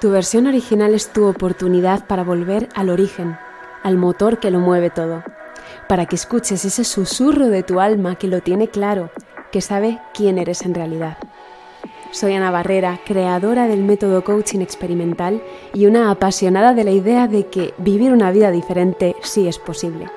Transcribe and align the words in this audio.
Tu 0.00 0.10
versión 0.10 0.46
original 0.46 0.92
es 0.94 1.08
tu 1.08 1.24
oportunidad 1.24 2.06
para 2.06 2.22
volver 2.22 2.68
al 2.74 2.90
origen, 2.90 3.38
al 3.82 3.96
motor 3.96 4.38
que 4.38 4.50
lo 4.50 4.60
mueve 4.60 4.90
todo, 4.90 5.24
para 5.88 6.04
que 6.04 6.16
escuches 6.16 6.66
ese 6.66 6.84
susurro 6.84 7.48
de 7.48 7.62
tu 7.62 7.80
alma 7.80 8.16
que 8.16 8.28
lo 8.28 8.42
tiene 8.42 8.68
claro, 8.68 9.10
que 9.50 9.62
sabe 9.62 9.98
quién 10.12 10.36
eres 10.36 10.62
en 10.66 10.74
realidad. 10.74 11.16
Soy 12.10 12.34
Ana 12.34 12.50
Barrera, 12.50 13.00
creadora 13.06 13.68
del 13.68 13.84
método 13.84 14.22
coaching 14.22 14.60
experimental 14.60 15.42
y 15.72 15.86
una 15.86 16.10
apasionada 16.10 16.74
de 16.74 16.84
la 16.84 16.90
idea 16.90 17.26
de 17.26 17.46
que 17.46 17.72
vivir 17.78 18.12
una 18.12 18.30
vida 18.30 18.50
diferente 18.50 19.16
sí 19.22 19.48
es 19.48 19.58
posible. 19.58 20.10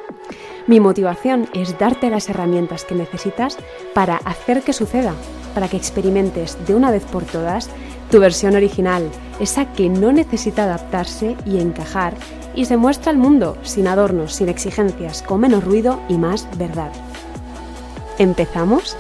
Mi 0.68 0.82
motivación 0.82 1.48
es 1.54 1.80
darte 1.80 2.10
las 2.10 2.30
herramientas 2.30 2.84
que 2.84 2.96
necesitas 2.96 3.58
para 3.94 4.18
hacer 4.18 4.62
que 4.62 4.74
suceda, 4.74 5.14
para 5.50 5.68
que 5.68 5.78
experimentes 5.78 6.58
de 6.66 6.76
una 6.76 6.92
vez 6.92 7.04
por 7.06 7.24
todas 7.24 7.70
tu 8.10 8.20
versión 8.20 8.56
original, 8.56 9.10
esa 9.40 9.72
que 9.74 9.90
no 9.90 10.12
necesita 10.12 10.64
adaptarse 10.64 11.36
y 11.46 11.60
encajar 11.60 12.16
y 12.56 12.66
se 12.66 12.78
muestra 12.78 13.12
al 13.12 13.18
mundo 13.18 13.58
sin 13.62 13.88
adornos, 13.88 14.34
sin 14.34 14.50
exigencias, 14.50 15.22
con 15.22 15.42
menos 15.42 15.64
ruido 15.64 16.02
y 16.10 16.18
más 16.18 16.48
verdad. 16.58 16.92
¿Empezamos? 18.18 18.98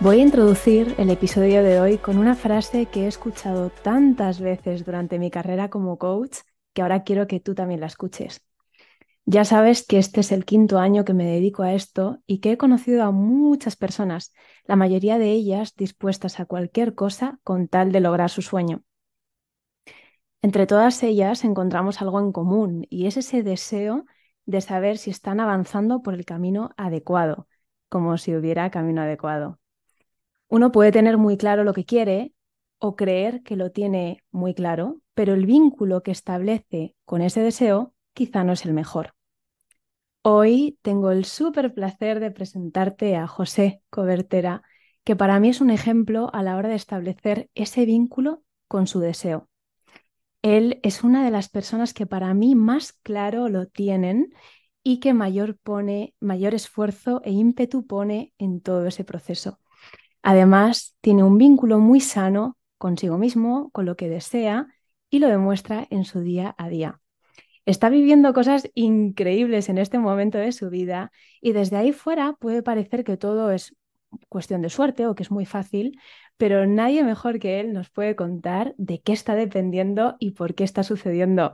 Voy 0.00 0.20
a 0.20 0.22
introducir 0.22 0.94
el 0.98 1.10
episodio 1.10 1.62
de 1.62 1.80
hoy 1.80 1.98
con 1.98 2.18
una 2.18 2.34
frase 2.34 2.86
que 2.86 3.04
he 3.04 3.06
escuchado 3.08 3.70
tantas 3.82 4.40
veces 4.40 4.84
durante 4.84 5.18
mi 5.18 5.30
carrera 5.30 5.70
como 5.70 5.98
coach 5.98 6.38
que 6.72 6.82
ahora 6.82 7.02
quiero 7.02 7.26
que 7.26 7.40
tú 7.40 7.54
también 7.54 7.80
la 7.80 7.86
escuches. 7.86 8.47
Ya 9.30 9.44
sabes 9.44 9.86
que 9.86 9.98
este 9.98 10.20
es 10.20 10.32
el 10.32 10.46
quinto 10.46 10.78
año 10.78 11.04
que 11.04 11.12
me 11.12 11.26
dedico 11.26 11.62
a 11.62 11.74
esto 11.74 12.16
y 12.26 12.38
que 12.38 12.52
he 12.52 12.56
conocido 12.56 13.02
a 13.04 13.10
muchas 13.10 13.76
personas, 13.76 14.32
la 14.64 14.74
mayoría 14.74 15.18
de 15.18 15.32
ellas 15.32 15.76
dispuestas 15.76 16.40
a 16.40 16.46
cualquier 16.46 16.94
cosa 16.94 17.38
con 17.44 17.68
tal 17.68 17.92
de 17.92 18.00
lograr 18.00 18.30
su 18.30 18.40
sueño. 18.40 18.84
Entre 20.40 20.66
todas 20.66 21.02
ellas 21.02 21.44
encontramos 21.44 22.00
algo 22.00 22.20
en 22.20 22.32
común 22.32 22.86
y 22.88 23.04
es 23.04 23.18
ese 23.18 23.42
deseo 23.42 24.06
de 24.46 24.62
saber 24.62 24.96
si 24.96 25.10
están 25.10 25.40
avanzando 25.40 26.00
por 26.00 26.14
el 26.14 26.24
camino 26.24 26.70
adecuado, 26.78 27.48
como 27.90 28.16
si 28.16 28.34
hubiera 28.34 28.70
camino 28.70 29.02
adecuado. 29.02 29.60
Uno 30.48 30.72
puede 30.72 30.90
tener 30.90 31.18
muy 31.18 31.36
claro 31.36 31.64
lo 31.64 31.74
que 31.74 31.84
quiere 31.84 32.32
o 32.78 32.96
creer 32.96 33.42
que 33.42 33.56
lo 33.56 33.72
tiene 33.72 34.24
muy 34.30 34.54
claro, 34.54 35.02
pero 35.12 35.34
el 35.34 35.44
vínculo 35.44 36.02
que 36.02 36.12
establece 36.12 36.96
con 37.04 37.20
ese 37.20 37.42
deseo 37.42 37.92
quizá 38.14 38.42
no 38.42 38.54
es 38.54 38.64
el 38.64 38.72
mejor. 38.72 39.17
Hoy 40.22 40.78
tengo 40.82 41.10
el 41.10 41.24
súper 41.24 41.72
placer 41.74 42.20
de 42.20 42.30
presentarte 42.30 43.16
a 43.16 43.26
José 43.26 43.82
Cobertera, 43.90 44.62
que 45.04 45.16
para 45.16 45.40
mí 45.40 45.48
es 45.48 45.60
un 45.60 45.70
ejemplo 45.70 46.30
a 46.34 46.42
la 46.42 46.56
hora 46.56 46.68
de 46.68 46.74
establecer 46.74 47.50
ese 47.54 47.84
vínculo 47.86 48.42
con 48.66 48.86
su 48.86 49.00
deseo. 49.00 49.48
Él 50.42 50.80
es 50.82 51.04
una 51.04 51.24
de 51.24 51.30
las 51.30 51.48
personas 51.48 51.94
que 51.94 52.06
para 52.06 52.34
mí 52.34 52.54
más 52.54 52.92
claro 52.92 53.48
lo 53.48 53.66
tienen 53.66 54.34
y 54.82 55.00
que 55.00 55.14
mayor 55.14 55.56
pone, 55.58 56.14
mayor 56.20 56.54
esfuerzo 56.54 57.22
e 57.24 57.32
ímpetu 57.32 57.86
pone 57.86 58.34
en 58.38 58.60
todo 58.60 58.86
ese 58.86 59.04
proceso. 59.04 59.60
Además, 60.22 60.96
tiene 61.00 61.22
un 61.22 61.38
vínculo 61.38 61.78
muy 61.78 62.00
sano 62.00 62.56
consigo 62.76 63.18
mismo, 63.18 63.70
con 63.70 63.86
lo 63.86 63.96
que 63.96 64.08
desea 64.08 64.66
y 65.10 65.20
lo 65.20 65.28
demuestra 65.28 65.86
en 65.90 66.04
su 66.04 66.20
día 66.20 66.54
a 66.58 66.68
día 66.68 67.00
está 67.70 67.90
viviendo 67.90 68.32
cosas 68.32 68.70
increíbles 68.74 69.68
en 69.68 69.76
este 69.76 69.98
momento 69.98 70.38
de 70.38 70.52
su 70.52 70.70
vida 70.70 71.12
y 71.42 71.52
desde 71.52 71.76
ahí 71.76 71.92
fuera 71.92 72.32
puede 72.40 72.62
parecer 72.62 73.04
que 73.04 73.18
todo 73.18 73.50
es 73.50 73.76
cuestión 74.30 74.62
de 74.62 74.70
suerte 74.70 75.06
o 75.06 75.14
que 75.14 75.22
es 75.22 75.30
muy 75.30 75.44
fácil, 75.44 76.00
pero 76.38 76.66
nadie 76.66 77.04
mejor 77.04 77.38
que 77.38 77.60
él 77.60 77.74
nos 77.74 77.90
puede 77.90 78.16
contar 78.16 78.74
de 78.78 79.02
qué 79.02 79.12
está 79.12 79.34
dependiendo 79.34 80.16
y 80.18 80.30
por 80.30 80.54
qué 80.54 80.64
está 80.64 80.82
sucediendo. 80.82 81.52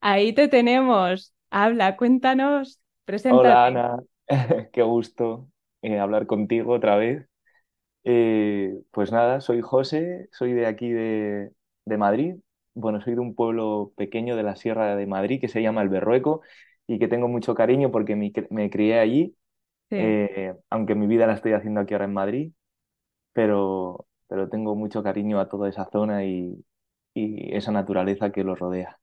Ahí 0.00 0.32
te 0.32 0.48
tenemos. 0.48 1.32
Habla, 1.50 1.96
cuéntanos, 1.96 2.80
preséntate. 3.04 3.46
Hola 3.46 3.66
Ana, 3.66 4.02
qué 4.72 4.82
gusto 4.82 5.48
eh, 5.82 6.00
hablar 6.00 6.26
contigo 6.26 6.72
otra 6.72 6.96
vez. 6.96 7.28
Eh, 8.02 8.74
pues 8.90 9.12
nada, 9.12 9.40
soy 9.40 9.60
José, 9.60 10.28
soy 10.32 10.54
de 10.54 10.66
aquí 10.66 10.90
de, 10.90 11.52
de 11.84 11.96
Madrid, 11.98 12.34
bueno, 12.74 13.00
soy 13.00 13.14
de 13.14 13.20
un 13.20 13.34
pueblo 13.34 13.92
pequeño 13.96 14.36
de 14.36 14.42
la 14.42 14.56
Sierra 14.56 14.96
de 14.96 15.06
Madrid 15.06 15.40
que 15.40 15.48
se 15.48 15.62
llama 15.62 15.82
El 15.82 15.88
Berrueco 15.88 16.42
y 16.86 16.98
que 16.98 17.08
tengo 17.08 17.28
mucho 17.28 17.54
cariño 17.54 17.90
porque 17.90 18.16
me, 18.16 18.70
crié 18.70 18.98
allí, 18.98 19.36
eh, 19.90 20.54
aunque 20.70 20.94
mi 20.94 21.06
vida 21.06 21.26
la 21.26 21.34
estoy 21.34 21.52
haciendo 21.52 21.80
aquí 21.80 21.94
ahora 21.94 22.06
en 22.06 22.14
Madrid, 22.14 22.52
pero, 23.32 24.06
pero 24.28 24.48
tengo 24.48 24.74
mucho 24.76 25.02
cariño 25.02 25.40
a 25.40 25.48
toda 25.48 25.68
esa 25.68 25.86
zona 25.90 26.24
y, 26.24 26.64
y 27.14 27.56
esa 27.56 27.72
naturaleza 27.72 28.32
que 28.32 28.44
lo 28.44 28.54
rodea. 28.56 28.98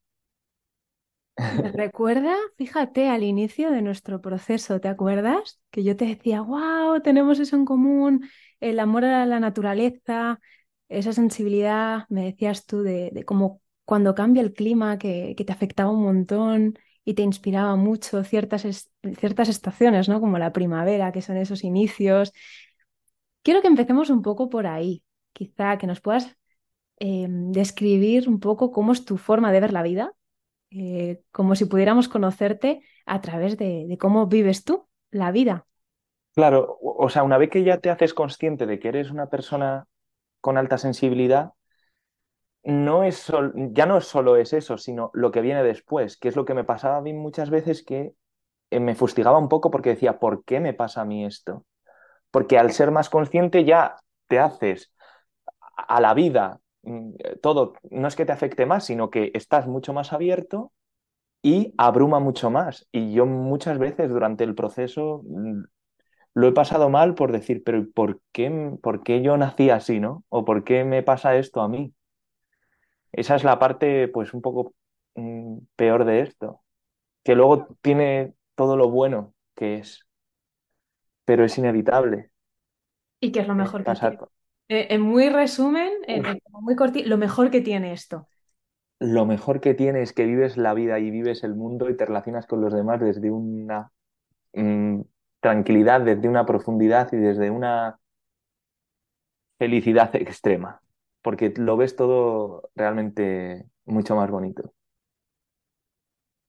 ¿Me 1.52 1.72
recuerda, 1.72 2.36
fíjate, 2.56 3.08
al 3.08 3.24
inicio 3.24 3.70
de 3.72 3.82
nuestro 3.82 4.20
proceso, 4.20 4.80
¿te 4.80 4.88
acuerdas? 4.88 5.60
Que 5.70 5.82
yo 5.82 5.96
te 5.96 6.06
decía, 6.06 6.42
wow, 6.42 7.00
tenemos 7.02 7.40
eso 7.40 7.56
en 7.56 7.64
común, 7.64 8.28
el 8.60 8.78
amor 8.78 9.04
a 9.04 9.26
la 9.26 9.40
naturaleza, 9.40 10.40
esa 10.90 11.12
sensibilidad, 11.12 12.04
me 12.08 12.24
decías 12.24 12.66
tú, 12.66 12.82
de, 12.82 13.24
cómo 13.24 13.62
cuando 13.84 14.14
cambia 14.14 14.42
el 14.42 14.52
clima, 14.52 14.98
que, 14.98 15.34
te 15.34 15.52
afectaba 15.52 15.90
un 15.90 16.02
montón 16.02 16.78
y 17.04 17.14
te 17.14 17.22
inspiraba 17.22 17.76
mucho 17.76 18.22
ciertas, 18.24 18.90
ciertas 19.18 19.48
estaciones, 19.48 20.08
¿no? 20.08 20.20
Como 20.20 20.38
la 20.38 20.52
primavera, 20.52 21.12
que 21.12 21.22
son 21.22 21.36
esos 21.36 21.64
inicios. 21.64 22.32
Quiero 23.42 23.62
que 23.62 23.68
empecemos 23.68 24.10
un 24.10 24.22
poco 24.22 24.50
por 24.50 24.66
ahí, 24.66 25.02
quizá 25.32 25.78
que 25.78 25.86
nos 25.86 26.00
puedas 26.00 26.36
em, 26.98 27.52
describir 27.52 28.28
un 28.28 28.40
poco 28.40 28.70
cómo 28.70 28.92
es 28.92 29.04
tu 29.04 29.16
forma 29.16 29.52
de 29.52 29.60
ver 29.60 29.72
la 29.72 29.82
vida, 29.82 30.12
eh, 30.70 31.22
como 31.32 31.54
si 31.54 31.64
pudiéramos 31.64 32.08
conocerte 32.08 32.82
a 33.06 33.20
través 33.20 33.56
de, 33.56 33.86
de 33.88 33.98
cómo 33.98 34.26
vives 34.26 34.64
tú 34.64 34.88
la 35.10 35.32
vida. 35.32 35.66
Claro, 36.34 36.78
o 36.80 37.08
sea, 37.08 37.22
una 37.22 37.38
vez 37.38 37.50
que 37.50 37.64
ya 37.64 37.78
te 37.78 37.90
haces 37.90 38.14
consciente 38.14 38.66
de 38.66 38.78
que 38.78 38.88
eres 38.88 39.10
una 39.10 39.28
persona 39.28 39.88
con 40.40 40.58
alta 40.58 40.78
sensibilidad, 40.78 41.52
no 42.62 43.04
es 43.04 43.32
ya 43.54 43.86
no 43.86 44.00
solo 44.00 44.36
es 44.36 44.52
eso, 44.52 44.76
sino 44.78 45.10
lo 45.14 45.30
que 45.30 45.40
viene 45.40 45.62
después, 45.62 46.16
que 46.16 46.28
es 46.28 46.36
lo 46.36 46.44
que 46.44 46.54
me 46.54 46.64
pasaba 46.64 46.98
a 46.98 47.00
mí 47.00 47.12
muchas 47.12 47.50
veces 47.50 47.82
que 47.84 48.14
eh, 48.70 48.80
me 48.80 48.94
fustigaba 48.94 49.38
un 49.38 49.48
poco 49.48 49.70
porque 49.70 49.90
decía, 49.90 50.18
¿por 50.18 50.44
qué 50.44 50.60
me 50.60 50.74
pasa 50.74 51.02
a 51.02 51.04
mí 51.04 51.24
esto? 51.24 51.66
Porque 52.30 52.58
al 52.58 52.72
ser 52.72 52.90
más 52.90 53.10
consciente 53.10 53.64
ya 53.64 53.96
te 54.28 54.38
haces 54.38 54.94
a 55.76 56.00
la 56.00 56.14
vida 56.14 56.60
mm, 56.82 57.12
todo, 57.42 57.74
no 57.90 58.08
es 58.08 58.16
que 58.16 58.26
te 58.26 58.32
afecte 58.32 58.66
más, 58.66 58.84
sino 58.84 59.10
que 59.10 59.30
estás 59.34 59.66
mucho 59.66 59.92
más 59.92 60.12
abierto 60.12 60.72
y 61.42 61.74
abruma 61.78 62.20
mucho 62.20 62.50
más. 62.50 62.88
Y 62.92 63.12
yo 63.12 63.26
muchas 63.26 63.78
veces 63.78 64.10
durante 64.10 64.44
el 64.44 64.54
proceso 64.54 65.22
mm, 65.24 65.64
lo 66.34 66.48
he 66.48 66.52
pasado 66.52 66.90
mal 66.90 67.14
por 67.14 67.32
decir, 67.32 67.62
pero 67.64 67.88
¿por 67.90 68.20
qué, 68.32 68.76
por 68.82 69.02
qué 69.02 69.22
yo 69.22 69.36
nací 69.36 69.70
así, 69.70 70.00
no? 70.00 70.24
¿O 70.28 70.44
por 70.44 70.64
qué 70.64 70.84
me 70.84 71.02
pasa 71.02 71.36
esto 71.36 71.60
a 71.60 71.68
mí? 71.68 71.92
Esa 73.12 73.34
es 73.34 73.44
la 73.44 73.58
parte, 73.58 74.08
pues, 74.08 74.32
un 74.32 74.40
poco 74.40 74.74
mm, 75.16 75.58
peor 75.76 76.04
de 76.04 76.20
esto, 76.20 76.62
que 77.24 77.34
luego 77.34 77.68
tiene 77.82 78.34
todo 78.54 78.76
lo 78.76 78.90
bueno 78.90 79.34
que 79.56 79.78
es, 79.78 80.06
pero 81.24 81.44
es 81.44 81.58
inevitable. 81.58 82.30
¿Y 83.20 83.32
qué 83.32 83.40
es 83.40 83.48
lo 83.48 83.54
mejor 83.54 83.84
que 83.84 83.92
tiene? 83.92 84.18
Eh, 84.68 84.86
en 84.90 85.00
muy 85.00 85.28
resumen, 85.28 85.90
en, 86.06 86.40
muy 86.50 86.76
cortito, 86.76 87.08
lo 87.08 87.18
mejor 87.18 87.50
que 87.50 87.60
tiene 87.60 87.92
esto. 87.92 88.28
Lo 89.00 89.26
mejor 89.26 89.60
que 89.60 89.74
tiene 89.74 90.02
es 90.02 90.12
que 90.12 90.26
vives 90.26 90.56
la 90.56 90.74
vida 90.74 90.98
y 91.00 91.10
vives 91.10 91.42
el 91.42 91.54
mundo 91.54 91.90
y 91.90 91.96
te 91.96 92.06
relacionas 92.06 92.46
con 92.46 92.60
los 92.60 92.72
demás 92.72 93.00
desde 93.00 93.30
una 93.30 93.90
mm, 94.52 95.00
tranquilidad, 95.40 96.02
desde 96.02 96.28
una 96.28 96.46
profundidad 96.46 97.12
y 97.12 97.16
desde 97.16 97.50
una 97.50 97.98
felicidad 99.58 100.14
extrema, 100.16 100.80
porque 101.22 101.52
lo 101.56 101.76
ves 101.76 101.96
todo 101.96 102.70
realmente 102.74 103.66
mucho 103.84 104.16
más 104.16 104.30
bonito. 104.30 104.72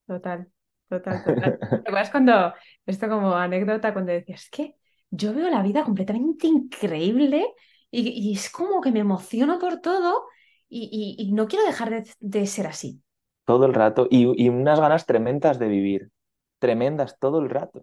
Total, 0.08 0.48
total, 0.90 1.24
total. 1.24 1.60
¿Te 1.86 2.12
cuando, 2.12 2.54
esto 2.86 3.10
como 3.10 3.34
anécdota, 3.34 3.94
cuando 3.94 4.12
decías, 4.12 4.44
es 4.44 4.50
que 4.50 4.76
yo 5.10 5.34
veo 5.34 5.50
la 5.50 5.62
vida 5.62 5.84
completamente 5.84 6.48
increíble 6.48 7.54
y, 7.90 8.34
es 8.34 8.50
como 8.50 8.80
que 8.80 8.92
me 8.92 9.00
emociono 9.00 9.60
por 9.60 9.82
todo 9.82 10.24
y, 10.70 11.30
no 11.34 11.48
quiero 11.48 11.66
dejar 11.66 12.06
de, 12.20 12.46
ser 12.46 12.68
así. 12.68 13.02
Todo 13.44 13.66
el 13.66 13.74
rato 13.74 14.08
y 14.10 14.48
unas 14.48 14.80
ganas 14.80 15.06
tremendas 15.06 15.60
de 15.60 15.68
vivir, 15.68 16.12
tremendas 16.60 17.20
todo 17.20 17.40
el 17.40 17.50
rato. 17.50 17.82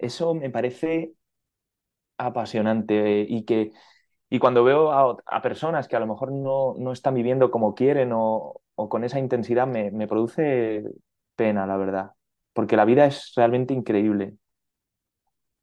Eso 0.00 0.34
me 0.34 0.50
parece 0.50 1.14
apasionante 2.18 3.26
y 3.28 3.44
que 3.44 3.72
y 4.32 4.38
cuando 4.38 4.62
veo 4.62 4.92
a, 4.92 5.42
personas 5.42 5.88
que 5.88 5.96
a 5.96 6.00
lo 6.00 6.06
mejor 6.06 6.30
no, 6.30 6.76
no 6.78 6.92
están 6.92 7.14
viviendo 7.14 7.50
como 7.50 7.74
quieren 7.74 8.12
o, 8.14 8.62
con 8.76 9.02
esa 9.02 9.18
intensidad, 9.18 9.66
me, 9.66 9.90
me, 9.90 10.06
produce 10.06 10.84
pena, 11.34 11.66
la 11.66 11.76
verdad, 11.76 12.12
porque 12.52 12.76
la 12.76 12.84
vida 12.84 13.06
es 13.06 13.32
realmente 13.34 13.74
increíble 13.74 14.36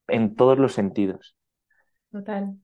en 0.10 0.36
todos 0.36 0.60
los 0.60 0.74
sentidos. 0.74 1.38
Total. 2.12 2.58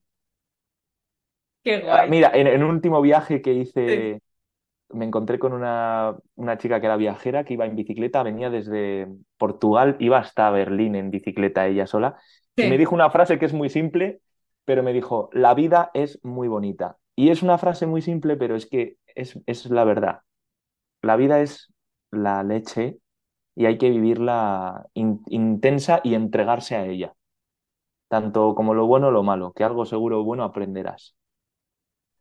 Qué 1.62 1.76
Ah, 1.76 1.80
guay. 1.80 2.10
Mira, 2.10 2.30
en, 2.34 2.48
en 2.48 2.62
un 2.62 2.70
último 2.70 3.00
viaje 3.00 3.40
que 3.40 3.54
hice, 3.54 4.20
me 4.90 5.04
encontré 5.04 5.38
con 5.38 5.52
una, 5.52 6.16
una 6.36 6.58
chica 6.58 6.80
que 6.80 6.86
era 6.86 6.96
viajera, 6.96 7.44
que 7.44 7.54
iba 7.54 7.66
en 7.66 7.76
bicicleta, 7.76 8.22
venía 8.22 8.50
desde 8.50 9.08
Portugal, 9.38 9.96
iba 10.00 10.18
hasta 10.18 10.50
Berlín 10.50 10.94
en 10.94 11.10
bicicleta 11.10 11.66
ella 11.66 11.86
sola, 11.86 12.16
y 12.58 12.66
me 12.66 12.78
dijo 12.78 12.94
una 12.94 13.10
frase 13.10 13.38
que 13.38 13.46
es 13.46 13.52
muy 13.54 13.70
simple, 13.70 14.20
pero 14.64 14.82
me 14.82 14.92
dijo, 14.92 15.30
la 15.32 15.54
vida 15.54 15.90
es 15.94 16.20
muy 16.24 16.48
bonita. 16.48 16.98
Y 17.16 17.30
es 17.30 17.42
una 17.42 17.58
frase 17.58 17.86
muy 17.86 18.02
simple, 18.02 18.36
pero 18.36 18.56
es 18.56 18.66
que 18.66 18.96
es, 19.14 19.38
es 19.46 19.66
la 19.70 19.84
verdad. 19.84 20.20
La 21.02 21.16
vida 21.16 21.40
es 21.40 21.72
la 22.10 22.42
leche 22.42 22.98
y 23.56 23.66
hay 23.66 23.78
que 23.78 23.90
vivirla 23.90 24.86
in- 24.94 25.22
intensa 25.28 26.00
y 26.04 26.14
entregarse 26.14 26.76
a 26.76 26.86
ella, 26.86 27.14
tanto 28.08 28.54
como 28.56 28.74
lo 28.74 28.86
bueno 28.86 29.08
o 29.08 29.10
lo 29.12 29.22
malo, 29.24 29.52
que 29.54 29.64
algo 29.64 29.86
seguro 29.86 30.24
bueno 30.24 30.44
aprenderás. 30.44 31.16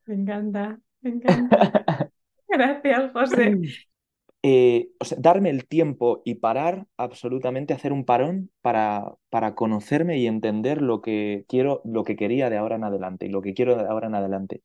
Me 0.05 0.13
encanta, 0.15 0.79
me 1.01 1.09
encanta. 1.09 1.75
Gracias, 2.53 3.11
José. 3.11 3.57
eh, 4.43 4.89
darme 5.17 5.49
el 5.49 5.67
tiempo 5.67 6.21
y 6.25 6.35
parar, 6.35 6.85
absolutamente 6.97 7.73
hacer 7.73 7.93
un 7.93 8.05
parón 8.05 8.51
para, 8.61 9.13
para 9.29 9.55
conocerme 9.55 10.17
y 10.19 10.27
entender 10.27 10.81
lo 10.81 11.01
que 11.01 11.45
quiero, 11.47 11.81
lo 11.85 12.03
que 12.03 12.15
quería 12.15 12.49
de 12.49 12.57
ahora 12.57 12.75
en 12.75 12.83
adelante 12.83 13.25
y 13.25 13.29
lo 13.29 13.41
que 13.41 13.53
quiero 13.53 13.75
de 13.75 13.87
ahora 13.87 14.07
en 14.07 14.15
adelante. 14.15 14.61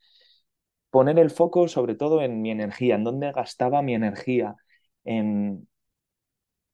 Poner 0.91 1.19
el 1.19 1.31
foco 1.31 1.69
sobre 1.69 1.95
todo 1.95 2.23
en 2.23 2.43
mi 2.43 2.51
energía, 2.51 2.97
en 2.97 3.05
dónde 3.05 3.33
gastaba 3.33 3.83
mi 3.83 3.95
energía, 3.95 4.57
en, 5.05 5.69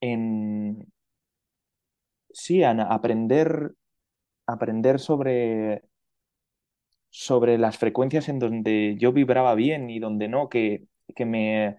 en 0.00 0.86
sí, 2.32 2.62
en 2.62 2.80
aprender, 2.80 3.74
aprender 4.46 5.00
sobre, 5.00 5.82
sobre 7.10 7.58
las 7.58 7.78
frecuencias 7.78 8.28
en 8.28 8.38
donde 8.38 8.96
yo 8.98 9.12
vibraba 9.12 9.54
bien 9.54 9.88
y 9.90 10.00
donde 10.00 10.28
no, 10.28 10.48
que, 10.48 10.86
que 11.14 11.24
me 11.26 11.76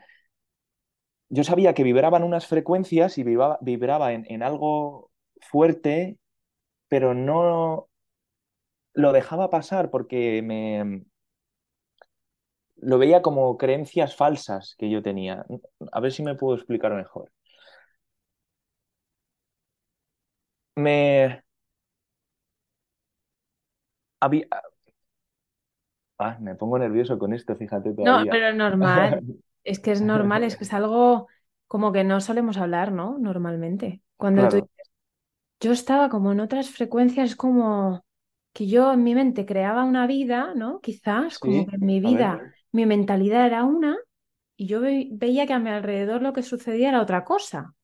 yo 1.30 1.44
sabía 1.44 1.74
que 1.74 1.84
vibraban 1.84 2.24
unas 2.24 2.48
frecuencias 2.48 3.18
y 3.18 3.24
vibraba, 3.24 3.58
vibraba 3.62 4.14
en, 4.14 4.26
en 4.30 4.44
algo 4.44 5.12
fuerte, 5.42 6.18
pero 6.90 7.14
no 7.14 7.90
lo 8.94 9.12
dejaba 9.14 9.50
pasar 9.52 9.92
porque 9.92 10.42
me 10.42 11.04
lo 12.78 12.98
veía 12.98 13.22
como 13.22 13.58
creencias 13.58 14.16
falsas 14.16 14.76
que 14.78 14.90
yo 14.90 15.02
tenía. 15.04 15.46
A 15.92 16.00
ver 16.00 16.12
si 16.14 16.24
me 16.24 16.36
puedo 16.36 16.56
explicar 16.56 16.94
mejor. 16.94 17.30
Me 20.78 21.44
había... 24.20 24.48
Ah, 26.18 26.38
me 26.42 26.56
pongo 26.56 26.78
nervioso 26.80 27.18
con 27.20 27.34
esto, 27.34 27.56
fíjate 27.56 27.94
No, 28.02 28.20
todavía. 28.20 28.30
pero 28.30 28.54
normal. 28.54 29.24
Es 29.64 29.80
que 29.80 29.92
es 29.92 30.02
normal, 30.02 30.44
es 30.44 30.58
que 30.58 30.64
es 30.66 30.74
algo 30.74 31.28
como 31.68 31.92
que 31.92 32.04
no 32.04 32.22
solemos 32.22 32.58
hablar, 32.58 32.92
¿no? 32.92 33.18
Normalmente. 33.18 34.02
Cuando 34.18 34.48
tú 34.48 34.58
dices, 34.58 34.92
yo 35.62 35.72
estaba 35.74 36.10
como 36.10 36.32
en 36.34 36.40
otras 36.42 36.70
frecuencias, 36.72 37.36
como 37.36 38.06
que 38.54 38.68
yo 38.68 38.94
en 38.94 39.04
mi 39.04 39.16
mente 39.16 39.46
creaba 39.46 39.84
una 39.86 40.08
vida, 40.08 40.54
¿no? 40.56 40.82
Quizás, 40.82 41.40
como 41.40 41.66
que 41.68 41.76
en 41.78 41.86
mi 41.86 42.00
vida, 42.02 42.44
mi 42.72 42.86
mentalidad 42.86 43.46
era 43.48 43.64
una 43.66 43.98
y 44.58 44.68
yo 44.68 44.82
ve- 44.82 45.10
veía 45.14 45.48
que 45.48 45.54
a 45.54 45.60
mi 45.60 45.70
alrededor 45.72 46.22
lo 46.24 46.34
que 46.34 46.44
sucedía 46.44 46.90
era 46.90 47.02
otra 47.02 47.26
cosa, 47.26 47.76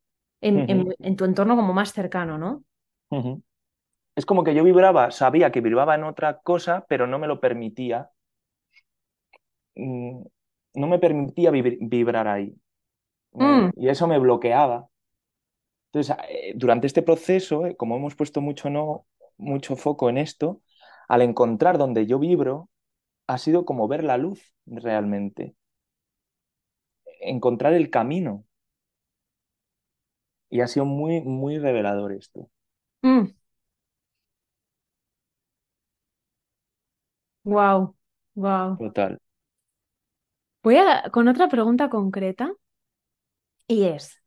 en, 0.41 0.65
en- 0.69 1.17
tu 1.17 1.25
entorno 1.25 1.55
como 1.57 1.73
más 1.73 1.93
cercano, 1.93 2.37
¿no? 2.39 2.65
Es 4.15 4.25
como 4.25 4.43
que 4.43 4.53
yo 4.55 4.63
vibraba, 4.63 5.11
sabía 5.11 5.51
que 5.51 5.61
vibraba 5.61 5.95
en 5.95 6.03
otra 6.03 6.39
cosa, 6.41 6.85
pero 6.89 7.07
no 7.07 7.19
me 7.19 7.27
lo 7.27 7.39
permitía 7.41 8.11
mm, 9.75 10.21
no 10.75 10.87
me 10.87 10.99
permitía 10.99 11.51
vibr- 11.51 11.77
vibrar 11.81 12.27
ahí. 12.27 12.55
Mm, 13.33 13.69
y 13.77 13.89
eso 13.89 14.07
me 14.07 14.19
bloqueaba. 14.19 14.89
Entonces, 15.93 16.15
eh, 16.29 16.53
durante 16.55 16.87
este 16.87 17.01
proceso, 17.03 17.65
eh, 17.65 17.75
como 17.75 17.95
hemos 17.97 18.15
puesto 18.15 18.41
mucho, 18.41 18.69
no, 18.69 19.05
mucho 19.37 19.75
foco 19.75 20.09
en 20.09 20.17
esto, 20.17 20.61
al 21.07 21.21
encontrar 21.21 21.77
donde 21.77 22.05
yo 22.07 22.19
vibro, 22.19 22.69
ha 23.27 23.37
sido 23.37 23.65
como 23.65 23.87
ver 23.87 24.03
la 24.05 24.17
luz 24.17 24.55
realmente, 24.67 25.55
encontrar 27.21 27.73
el 27.73 27.89
camino. 27.89 28.45
Y 30.51 30.61
ha 30.61 30.67
sido 30.67 30.85
muy, 30.85 31.21
muy 31.21 31.57
revelador 31.57 32.11
esto. 32.11 32.47
mm, 33.03 33.31
wow, 37.43 37.93
wow. 38.35 38.79
Total. 38.79 39.17
Voy 40.63 40.77
a, 40.77 41.03
con 41.11 41.27
otra 41.27 41.47
pregunta 41.49 41.89
concreta 41.91 42.51
y 43.67 43.83
es, 43.85 44.17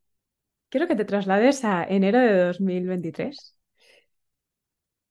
quiero 0.71 0.89
que 0.89 0.97
te 0.97 1.05
traslades 1.07 1.65
a 1.65 1.85
enero 1.85 2.21
de 2.21 2.39
2023 2.47 3.57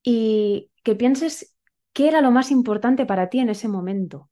y 0.04 0.72
que 0.84 0.96
pienses 0.96 1.56
qué 1.94 2.08
era 2.08 2.22
lo 2.22 2.32
más 2.32 2.52
importante 2.52 3.06
para 3.06 3.30
ti 3.30 3.40
en 3.40 3.50
ese 3.50 3.68
momento. 3.68 4.30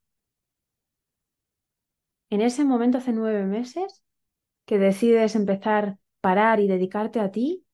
En 2.29 2.41
ese 2.41 2.63
momento, 2.65 2.97
hace 2.97 3.11
nueve 3.13 3.45
meses, 3.45 4.03
que 4.65 4.79
decides 4.79 5.35
empezar, 5.35 5.97
parar 6.21 6.59
y 6.59 6.67
dedicarte 6.67 7.19
a 7.19 7.31
ti 7.31 7.65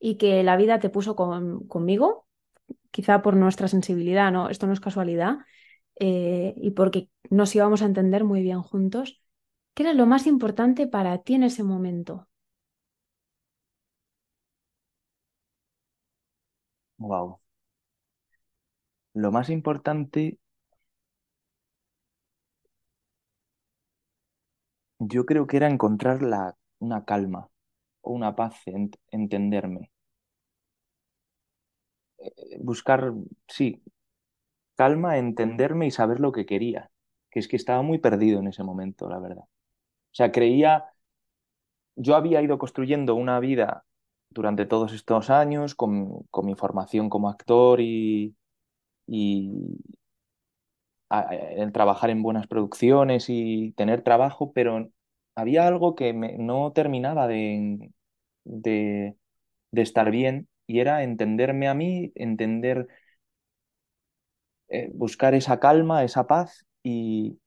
y 0.00 0.16
que 0.18 0.42
la 0.44 0.56
vida 0.56 0.80
te 0.80 0.90
puso 0.90 1.16
con- 1.16 1.66
conmigo, 1.68 2.26
quizá 2.92 3.22
por 3.22 3.36
nuestra 3.36 3.68
sensibilidad, 3.68 4.32
¿no? 4.32 4.48
Esto 4.50 4.66
no 4.68 4.72
es 4.74 4.80
casualidad, 4.80 5.38
eh, 6.00 6.54
y 6.56 6.72
porque 6.72 7.10
nos 7.30 7.54
íbamos 7.54 7.82
a 7.82 7.86
entender 7.86 8.24
muy 8.24 8.42
bien 8.42 8.62
juntos. 8.62 9.22
¿Qué 9.74 9.84
era 9.84 9.94
lo 9.94 10.06
más 10.06 10.26
importante 10.26 10.86
para 10.88 11.18
ti 11.22 11.34
en 11.34 11.44
ese 11.44 11.62
momento? 11.64 12.28
Wow. 16.98 17.40
Lo 19.14 19.32
más 19.32 19.48
importante, 19.48 20.38
yo 25.00 25.26
creo 25.26 25.46
que 25.46 25.58
era 25.58 25.68
encontrar 25.68 26.22
la, 26.22 26.56
una 26.78 27.04
calma 27.04 27.50
o 28.02 28.12
una 28.12 28.36
paz, 28.36 28.56
ent- 28.66 28.98
entenderme. 29.10 29.90
Eh, 32.18 32.58
Buscar, 32.60 33.12
sí, 33.48 33.82
calma, 34.76 35.18
entenderme 35.18 35.86
y 35.86 35.90
saber 35.90 36.20
lo 36.20 36.32
que 36.32 36.46
quería, 36.46 36.90
que 37.30 37.40
es 37.40 37.48
que 37.48 37.56
estaba 37.56 37.82
muy 37.82 37.98
perdido 37.98 38.40
en 38.40 38.48
ese 38.48 38.64
momento, 38.64 39.08
la 39.08 39.18
verdad. 39.20 39.44
O 39.44 40.14
sea, 40.14 40.32
creía, 40.32 40.86
yo 41.96 42.16
había 42.16 42.42
ido 42.42 42.58
construyendo 42.58 43.14
una 43.14 43.40
vida 43.40 43.84
durante 44.30 44.66
todos 44.66 44.92
estos 44.92 45.30
años 45.30 45.74
con, 45.74 46.22
con 46.30 46.46
mi 46.46 46.54
formación 46.54 47.10
como 47.10 47.28
actor 47.28 47.80
y, 47.80 48.34
y 49.06 49.52
el 51.10 51.72
trabajar 51.72 52.10
en 52.10 52.22
buenas 52.22 52.46
producciones 52.46 53.26
y 53.28 53.72
tener 53.76 54.02
trabajo, 54.02 54.52
pero 54.52 54.90
había 55.34 55.66
algo 55.66 55.94
que 55.94 56.12
me- 56.14 56.38
no 56.38 56.72
terminaba 56.72 57.26
de, 58.44 59.16
de 59.70 59.82
estar 59.82 60.10
bien 60.10 60.48
y 60.66 60.80
era 60.80 61.02
entenderme 61.02 61.68
a 61.68 61.74
mí, 61.74 62.12
entender, 62.14 62.88
eh, 64.72 64.90
buscar 64.94 65.34
esa 65.34 65.60
calma, 65.60 66.04
esa 66.04 66.26
paz 66.28 66.66
y 66.84 67.38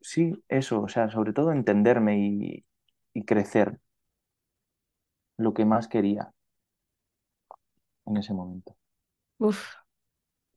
Sí, 0.00 0.32
eso, 0.48 0.82
o 0.82 0.88
sea, 0.88 1.10
sobre 1.10 1.32
todo 1.34 1.52
entenderme 1.52 2.18
y, 2.18 2.64
y 3.14 3.24
crecer 3.24 3.78
lo 5.38 5.54
que 5.54 5.64
más 5.64 5.88
quería 5.88 6.30
en 8.06 8.16
ese 8.16 8.32
momento. 8.34 8.76
Uf, 9.38 9.74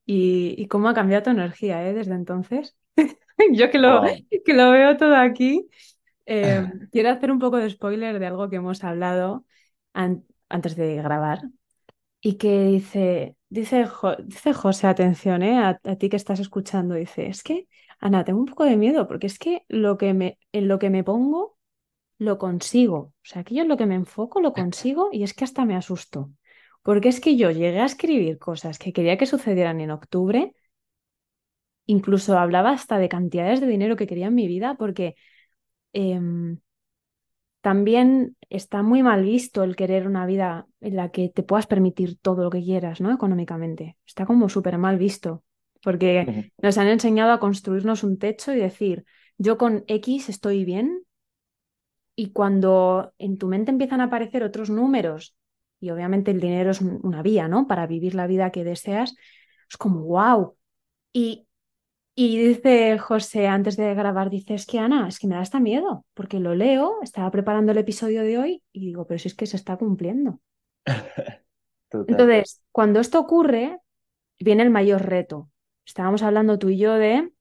¿y, 0.06 0.56
y 0.58 0.68
cómo 0.68 0.90
ha 0.90 0.94
cambiado 0.94 1.24
tu 1.24 1.30
energía, 1.32 1.88
eh, 1.90 1.94
desde 1.94 2.16
entonces? 2.16 2.78
Yo 3.54 3.72
que 3.72 3.80
lo, 3.80 4.02
Wow. 4.02 4.24
que 4.46 4.54
lo 4.54 4.72
veo 4.72 4.98
todo 4.98 5.16
aquí, 5.16 5.70
eh, 6.28 6.64
quiero 6.92 7.12
hacer 7.12 7.32
un 7.32 7.40
poco 7.40 7.58
de 7.58 7.70
spoiler 7.72 8.20
de 8.20 8.28
algo 8.28 8.50
que 8.50 8.58
hemos 8.58 8.84
hablado 8.84 9.46
an- 9.94 10.26
antes 10.50 10.76
de 10.78 10.96
grabar 10.98 11.50
y 12.22 12.38
que 12.38 12.64
dice, 12.66 13.38
dice, 13.50 13.88
dice 14.24 14.54
José, 14.54 14.88
atención, 14.88 15.44
eh, 15.44 15.58
a, 15.58 15.80
a 15.84 15.96
ti 15.98 16.10
que 16.10 16.18
estás 16.18 16.40
escuchando, 16.40 16.96
dice, 16.96 17.28
es 17.28 17.44
que, 17.44 17.68
Ana, 18.00 18.24
tengo 18.24 18.40
un 18.40 18.46
poco 18.46 18.64
de 18.66 18.78
miedo 18.78 19.08
porque 19.08 19.28
es 19.28 19.40
que 19.40 19.64
lo 19.68 19.98
que 19.98 20.14
me, 20.14 20.40
en 20.52 20.68
lo 20.68 20.80
que 20.80 20.90
me 20.90 21.04
pongo 21.04 21.58
lo 22.20 22.38
consigo. 22.38 22.98
O 22.98 23.14
sea, 23.24 23.42
aquello 23.42 23.64
en 23.64 23.70
lo 23.70 23.78
que 23.78 23.86
me 23.86 23.96
enfoco 23.96 24.42
lo 24.42 24.54
consigo 24.54 25.10
y 25.12 25.24
es 25.24 25.34
que 25.34 25.44
hasta 25.46 25.66
me 25.66 25.76
asusto. 25.76 26.32
Porque 26.84 27.10
es 27.10 27.22
que 27.22 27.38
yo 27.38 27.52
llegué 27.52 27.80
a 27.82 27.86
escribir 27.86 28.40
cosas 28.40 28.80
que 28.80 28.94
quería 28.94 29.18
que 29.18 29.26
sucedieran 29.26 29.82
en 29.82 29.92
octubre, 29.92 30.54
incluso 31.86 32.38
hablaba 32.38 32.72
hasta 32.72 32.98
de 32.98 33.10
cantidades 33.10 33.62
de 33.62 33.68
dinero 33.68 33.96
que 33.96 34.08
quería 34.08 34.28
en 34.28 34.36
mi 34.36 34.48
vida, 34.48 34.76
porque 34.78 35.16
em, 35.94 36.60
también 37.62 38.38
está 38.50 38.84
muy 38.84 39.04
mal 39.04 39.24
visto 39.24 39.64
el 39.64 39.76
querer 39.76 40.08
una 40.08 40.26
vida 40.26 40.68
en 40.82 40.96
la 40.96 41.10
que 41.10 41.30
te 41.30 41.44
puedas 41.44 41.68
permitir 41.68 42.18
todo 42.18 42.44
lo 42.44 42.50
que 42.50 42.64
quieras, 42.64 43.02
¿no? 43.02 43.14
Económicamente. 43.14 43.98
Está 44.06 44.26
como 44.26 44.50
súper 44.50 44.78
mal 44.78 44.98
visto. 44.98 45.44
porque 45.82 46.52
nos 46.62 46.78
han 46.78 46.88
enseñado 46.88 47.32
a 47.32 47.40
construirnos 47.40 48.04
un 48.04 48.18
techo 48.18 48.54
y 48.54 48.58
decir, 48.60 49.06
yo 49.38 49.58
con 49.58 49.84
X 49.88 50.30
estoy 50.30 50.66
bien, 50.66 51.04
y 52.16 52.32
cuando 52.32 53.14
en 53.18 53.38
tu 53.38 53.48
mente 53.48 53.72
empiezan 53.72 54.02
a 54.02 54.06
aparecer 54.06 54.44
otros 54.44 54.70
números, 54.70 55.36
y 55.80 55.90
obviamente 55.92 56.32
el 56.32 56.42
dinero 56.42 56.72
es 56.72 56.82
una 56.82 57.22
vía, 57.22 57.48
¿no? 57.48 57.66
Para 57.66 57.88
vivir 57.88 58.14
la 58.14 58.28
vida 58.28 58.52
que 58.52 58.66
deseas, 58.66 59.16
es 59.70 59.78
como, 59.78 60.02
wow. 60.02 60.58
Y, 61.14 61.48
y 62.22 62.38
dice 62.38 63.00
José 63.00 63.48
antes 63.48 63.78
de 63.78 63.96
grabar, 63.96 64.30
dice, 64.30 64.54
es 64.54 64.66
que 64.66 64.78
Ana, 64.78 65.08
es 65.08 65.20
que 65.20 65.28
me 65.28 65.36
da 65.36 65.42
hasta 65.42 65.62
miedo, 65.62 66.06
porque 66.14 66.42
lo 66.42 66.54
leo, 66.54 66.98
estaba 67.02 67.32
preparando 67.32 67.72
el 67.72 67.78
episodio 67.78 68.24
de 68.24 68.38
hoy 68.38 68.64
y 68.74 68.88
digo, 68.88 69.08
pero 69.08 69.18
si 69.20 69.30
es 69.30 69.36
que 69.36 69.46
se 69.46 69.56
está 69.56 69.78
cumpliendo. 69.78 70.42
Entonces, 71.90 72.62
cuando 72.74 73.00
esto 73.00 73.22
ocurre, 73.22 73.80
viene 74.38 74.64
el 74.64 74.70
mayor 74.70 75.06
reto. 75.06 75.50
Estábamos 75.86 76.22
hablando 76.22 76.60
tú 76.60 76.68
y 76.68 76.78
yo 76.78 76.96
de, 76.96 77.32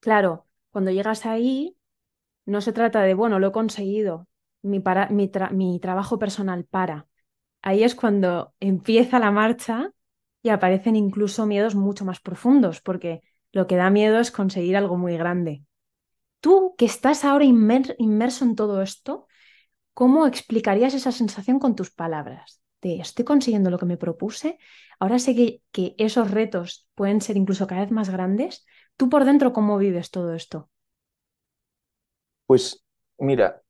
claro, 0.00 0.46
cuando 0.72 0.90
llegas 0.90 1.24
ahí, 1.24 1.74
no 2.44 2.60
se 2.60 2.74
trata 2.74 3.00
de, 3.00 3.14
bueno, 3.14 3.38
lo 3.38 3.46
he 3.46 3.52
conseguido, 3.52 4.28
mi, 4.60 4.78
para, 4.80 5.08
mi, 5.08 5.30
mi 5.52 5.80
trabajo 5.80 6.18
personal 6.18 6.66
para. 6.66 7.06
Ahí 7.62 7.82
es 7.82 7.94
cuando 7.94 8.52
empieza 8.60 9.18
la 9.18 9.30
marcha 9.30 9.90
y 10.42 10.50
aparecen 10.50 10.96
incluso 10.96 11.46
miedos 11.46 11.74
mucho 11.74 12.04
más 12.04 12.20
profundos, 12.20 12.82
porque 12.82 13.22
lo 13.52 13.66
que 13.66 13.76
da 13.76 13.90
miedo 13.90 14.18
es 14.20 14.30
conseguir 14.30 14.76
algo 14.76 14.96
muy 14.96 15.16
grande. 15.16 15.64
Tú 16.40 16.74
que 16.78 16.86
estás 16.86 17.24
ahora 17.24 17.44
inmerso 17.44 18.44
en 18.44 18.56
todo 18.56 18.82
esto, 18.82 19.26
¿cómo 19.94 20.26
explicarías 20.26 20.94
esa 20.94 21.12
sensación 21.12 21.58
con 21.58 21.76
tus 21.76 21.90
palabras? 21.92 22.62
De 22.82 22.96
estoy 23.00 23.24
consiguiendo 23.24 23.70
lo 23.70 23.78
que 23.78 23.86
me 23.86 23.96
propuse, 23.98 24.58
ahora 24.98 25.18
sé 25.18 25.34
que, 25.36 25.62
que 25.72 25.94
esos 25.98 26.30
retos 26.30 26.88
pueden 26.94 27.20
ser 27.20 27.36
incluso 27.36 27.66
cada 27.66 27.82
vez 27.82 27.90
más 27.92 28.10
grandes. 28.10 28.66
¿Tú 28.96 29.08
por 29.08 29.24
dentro 29.24 29.52
cómo 29.52 29.78
vives 29.78 30.10
todo 30.10 30.34
esto? 30.34 30.70
Pues 32.46 32.84
mira, 33.18 33.62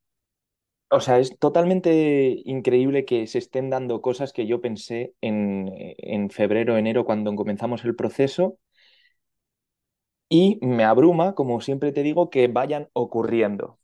o 0.90 1.00
sea, 1.00 1.18
es 1.18 1.38
totalmente 1.38 2.42
increíble 2.44 3.04
que 3.04 3.26
se 3.26 3.38
estén 3.38 3.70
dando 3.70 4.02
cosas 4.02 4.32
que 4.32 4.46
yo 4.46 4.60
pensé 4.60 5.14
en, 5.22 5.70
en 5.98 6.30
febrero, 6.30 6.76
enero, 6.76 7.04
cuando 7.04 7.34
comenzamos 7.34 7.84
el 7.84 7.96
proceso, 7.96 8.58
y 10.32 10.58
me 10.62 10.84
abruma, 10.84 11.34
como 11.34 11.60
siempre 11.60 11.92
te 11.92 12.02
digo, 12.02 12.30
que 12.30 12.48
vayan 12.48 12.88
ocurriendo. 12.94 13.78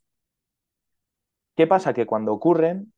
¿Qué 1.56 1.66
pasa? 1.66 1.92
Que 1.92 2.06
cuando 2.06 2.32
ocurren, 2.32 2.94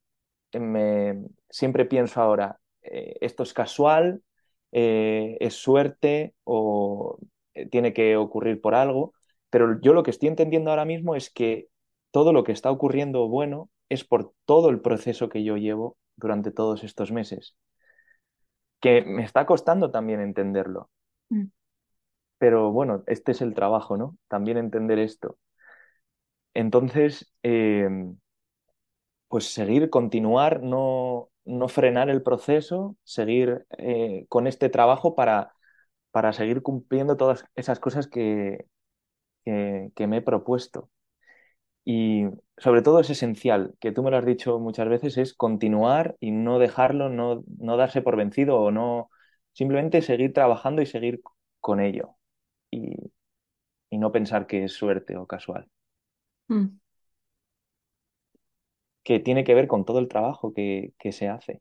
me, 0.52 1.20
siempre 1.48 1.84
pienso 1.84 2.20
ahora, 2.20 2.60
eh, 2.82 3.16
esto 3.20 3.42
es 3.42 3.52
casual, 3.52 4.22
eh, 4.70 5.36
es 5.40 5.54
suerte 5.54 6.36
o 6.44 7.18
eh, 7.54 7.66
tiene 7.68 7.92
que 7.92 8.16
ocurrir 8.16 8.60
por 8.60 8.76
algo, 8.76 9.14
pero 9.50 9.80
yo 9.80 9.94
lo 9.94 10.04
que 10.04 10.12
estoy 10.12 10.28
entendiendo 10.28 10.70
ahora 10.70 10.84
mismo 10.84 11.16
es 11.16 11.28
que 11.28 11.66
todo 12.12 12.32
lo 12.32 12.44
que 12.44 12.52
está 12.52 12.70
ocurriendo 12.70 13.26
bueno 13.28 13.68
es 13.88 14.04
por 14.04 14.32
todo 14.44 14.68
el 14.70 14.80
proceso 14.80 15.28
que 15.28 15.42
yo 15.42 15.56
llevo 15.56 15.96
durante 16.14 16.52
todos 16.52 16.84
estos 16.84 17.10
meses, 17.10 17.56
que 18.80 19.02
me 19.02 19.24
está 19.24 19.44
costando 19.44 19.90
también 19.90 20.20
entenderlo. 20.20 20.88
Mm. 21.30 21.46
Pero 22.40 22.72
bueno, 22.72 23.04
este 23.06 23.32
es 23.32 23.42
el 23.42 23.54
trabajo, 23.54 23.96
¿no? 23.96 24.18
También 24.28 24.58
entender 24.58 24.98
esto. 24.98 25.38
Entonces, 26.54 27.32
em, 27.42 28.16
pues 29.28 29.46
seguir, 29.52 29.90
continuar, 29.90 30.62
no, 30.62 31.30
no, 31.44 31.68
frenar 31.68 32.10
el 32.10 32.22
proceso, 32.22 32.96
seguir 33.04 33.66
eh, 33.78 34.26
con 34.28 34.46
este 34.46 34.68
trabajo 34.68 35.14
para, 35.14 35.54
para 36.10 36.32
seguir 36.32 36.62
cumpliendo 36.62 37.16
todas 37.16 37.46
esas 37.56 37.80
cosas 37.80 38.08
que, 38.08 38.66
que, 39.44 40.06
me 40.08 40.18
he 40.18 40.22
propuesto. 40.22 40.90
Y 41.84 42.24
sobre 42.58 42.82
todo 42.82 43.00
es 43.00 43.10
esencial, 43.10 43.74
que 43.80 43.92
tú 43.92 44.02
me 44.02 44.10
lo 44.10 44.18
has 44.18 44.26
dicho 44.26 44.58
muchas 44.60 44.88
veces, 44.88 45.18
es 45.18 45.34
continuar 45.34 46.16
y 46.20 46.30
no 46.32 46.58
dejarlo, 46.58 47.08
no, 47.10 47.44
no 47.58 47.76
darse 47.76 48.02
por 48.02 48.16
vencido 48.16 48.58
o 48.60 48.70
no, 48.70 49.10
simplemente 49.52 50.02
seguir 50.02 50.32
trabajando 50.34 50.82
y 50.82 50.86
seguir 50.86 51.22
con 51.60 51.80
ello 51.80 52.16
y, 52.70 52.96
no 53.92 54.12
pensar 54.12 54.46
que 54.46 54.64
es 54.64 54.72
suerte 54.72 55.16
o 55.16 55.26
casual. 55.26 55.68
Mm. 56.48 56.78
Que 59.02 59.18
tiene 59.18 59.44
que 59.44 59.54
ver 59.54 59.66
con 59.66 59.84
todo 59.84 59.98
el 59.98 60.08
trabajo 60.08 60.54
que, 60.54 60.94
que 60.98 61.12
se 61.12 61.28
hace. 61.28 61.60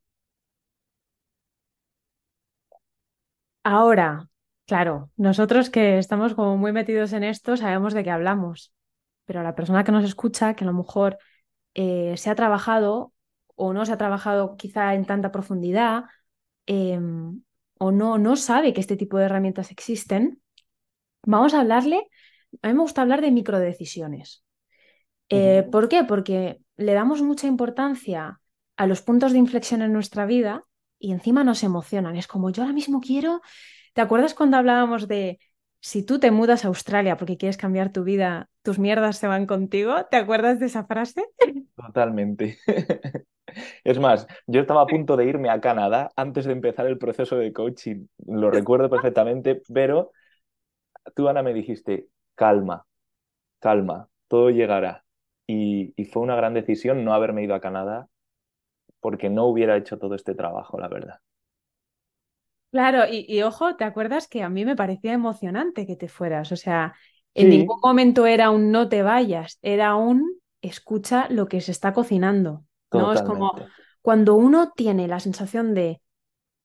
Ahora, 3.64 4.30
claro, 4.66 5.12
nosotros 5.18 5.70
que 5.70 5.98
estamos 5.98 6.34
como 6.34 6.58
muy 6.58 6.72
metidos 6.72 7.14
en 7.14 7.24
esto 7.24 7.58
sabemos 7.58 7.94
de 7.94 8.04
qué 8.04 8.12
hablamos, 8.12 8.74
pero 9.26 9.44
la 9.44 9.56
persona 9.56 9.84
que 9.84 9.92
nos 9.92 10.06
escucha, 10.06 10.56
que 10.56 10.64
a 10.64 10.68
lo 10.68 10.74
mejor 10.74 11.18
eh, 11.74 12.16
se 12.18 12.30
ha 12.30 12.36
trabajado 12.36 13.14
o 13.56 13.74
no 13.74 13.86
se 13.86 13.92
ha 13.92 13.98
trabajado 13.98 14.56
quizá 14.58 14.96
en 14.96 15.06
tanta 15.06 15.32
profundidad 15.32 16.06
em, 16.66 17.44
o 17.78 17.92
no, 17.92 18.18
no 18.18 18.36
sabe 18.36 18.74
que 18.74 18.82
este 18.82 18.98
tipo 18.98 19.18
de 19.18 19.26
herramientas 19.26 19.72
existen, 19.72 20.42
Vamos 21.24 21.54
a 21.54 21.62
hablarle, 21.62 22.08
a 22.62 22.68
mí 22.68 22.74
me 22.74 22.82
gusta 22.82 23.02
hablar 23.02 23.22
de 23.22 23.32
microdecisiones. 23.32 24.44
Eh, 25.30 25.68
¿Por 25.72 25.90
qué? 25.90 26.04
Porque 26.04 26.60
le 26.78 26.94
damos 26.94 27.22
mucha 27.22 27.48
importancia 27.48 28.40
a 28.78 28.88
los 28.88 29.02
puntos 29.02 29.32
de 29.32 29.38
inflexión 29.40 29.82
en 29.82 29.94
nuestra 29.94 30.26
vida 30.26 30.64
y 30.98 31.12
encima 31.12 31.44
nos 31.44 31.64
emocionan. 31.64 32.16
Es 32.16 32.28
como 32.28 32.50
yo 32.50 32.64
ahora 32.64 32.74
mismo 32.74 33.02
quiero, 33.02 33.42
¿te 33.94 34.02
acuerdas 34.02 34.34
cuando 34.34 34.58
hablábamos 34.58 35.08
de 35.08 35.40
si 35.82 36.04
tú 36.04 36.20
te 36.20 36.32
mudas 36.32 36.66
a 36.66 36.70
Australia 36.70 37.18
porque 37.18 37.38
quieres 37.38 37.58
cambiar 37.58 37.92
tu 37.92 38.04
vida, 38.04 38.50
tus 38.64 38.80
mierdas 38.80 39.18
se 39.18 39.28
van 39.28 39.46
contigo? 39.46 39.96
¿Te 40.10 40.18
acuerdas 40.18 40.60
de 40.60 40.66
esa 40.66 40.86
frase? 40.86 41.26
Totalmente. 41.76 42.58
Es 43.84 43.98
más, 44.00 44.28
yo 44.46 44.62
estaba 44.62 44.82
a 44.84 44.88
punto 44.88 45.18
de 45.18 45.26
irme 45.26 45.50
a 45.50 45.60
Canadá 45.60 46.12
antes 46.16 46.46
de 46.46 46.54
empezar 46.54 46.86
el 46.86 47.00
proceso 47.00 47.36
de 47.36 47.52
coaching. 47.52 48.06
Lo 48.28 48.52
recuerdo 48.52 48.90
perfectamente, 48.92 49.64
pero 49.74 50.12
tú, 51.16 51.28
Ana, 51.28 51.44
me 51.44 51.54
dijiste, 51.54 52.08
calma, 52.36 52.86
calma, 53.60 54.10
todo 54.28 54.50
llegará. 54.50 55.06
Y, 55.48 55.94
fue 56.12 56.22
una 56.22 56.36
gran 56.36 56.54
decisión 56.54 57.04
no 57.04 57.14
haberme 57.14 57.44
ido 57.44 57.56
a 57.56 57.60
Canadá 57.60 58.08
porque 59.00 59.30
no 59.30 59.46
hubiera 59.46 59.78
hecho 59.78 59.98
todo 59.98 60.16
este 60.16 60.36
trabajo, 60.36 60.80
la 60.80 60.88
verdad. 60.88 61.20
Claro, 62.72 63.04
y, 63.10 63.42
ojo, 63.42 63.76
¿te 63.76 63.84
acuerdas 63.84 64.28
que 64.28 64.44
a 64.44 64.50
mí 64.50 64.64
me 64.64 64.76
parecía 64.76 65.14
emocionante 65.14 65.88
que 65.88 65.96
te 65.96 66.08
fueras? 66.08 66.52
O 66.52 66.56
sea, 66.56 66.94
en 67.34 67.50
ningún 67.50 67.80
momento 67.82 68.28
era 68.28 68.52
un 68.52 68.72
no 68.72 68.90
te 68.90 69.02
vayas, 69.02 69.58
era 69.62 69.96
un 69.96 70.40
escucha 70.62 71.28
lo 71.30 71.48
que 71.48 71.62
se 71.62 71.72
está 71.72 71.94
cocinando. 71.94 72.66
¿no? 72.92 73.14
Es 73.14 73.22
como 73.22 73.54
cuando 74.02 74.36
uno 74.36 74.72
tiene 74.76 75.08
la 75.08 75.20
sensación 75.20 75.74
de 75.74 76.02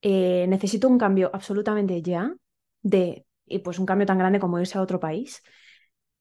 eh, 0.02 0.46
necesito 0.48 0.88
un 0.88 0.98
cambio 0.98 1.30
absolutamente 1.32 2.02
ya, 2.02 2.34
de 2.82 3.24
y 3.46 3.60
pues 3.60 3.78
un 3.78 3.86
cambio 3.86 4.06
tan 4.06 4.18
grande 4.18 4.40
como 4.40 4.60
irse 4.60 4.78
a 4.78 4.82
otro 4.82 5.00
país, 5.00 5.42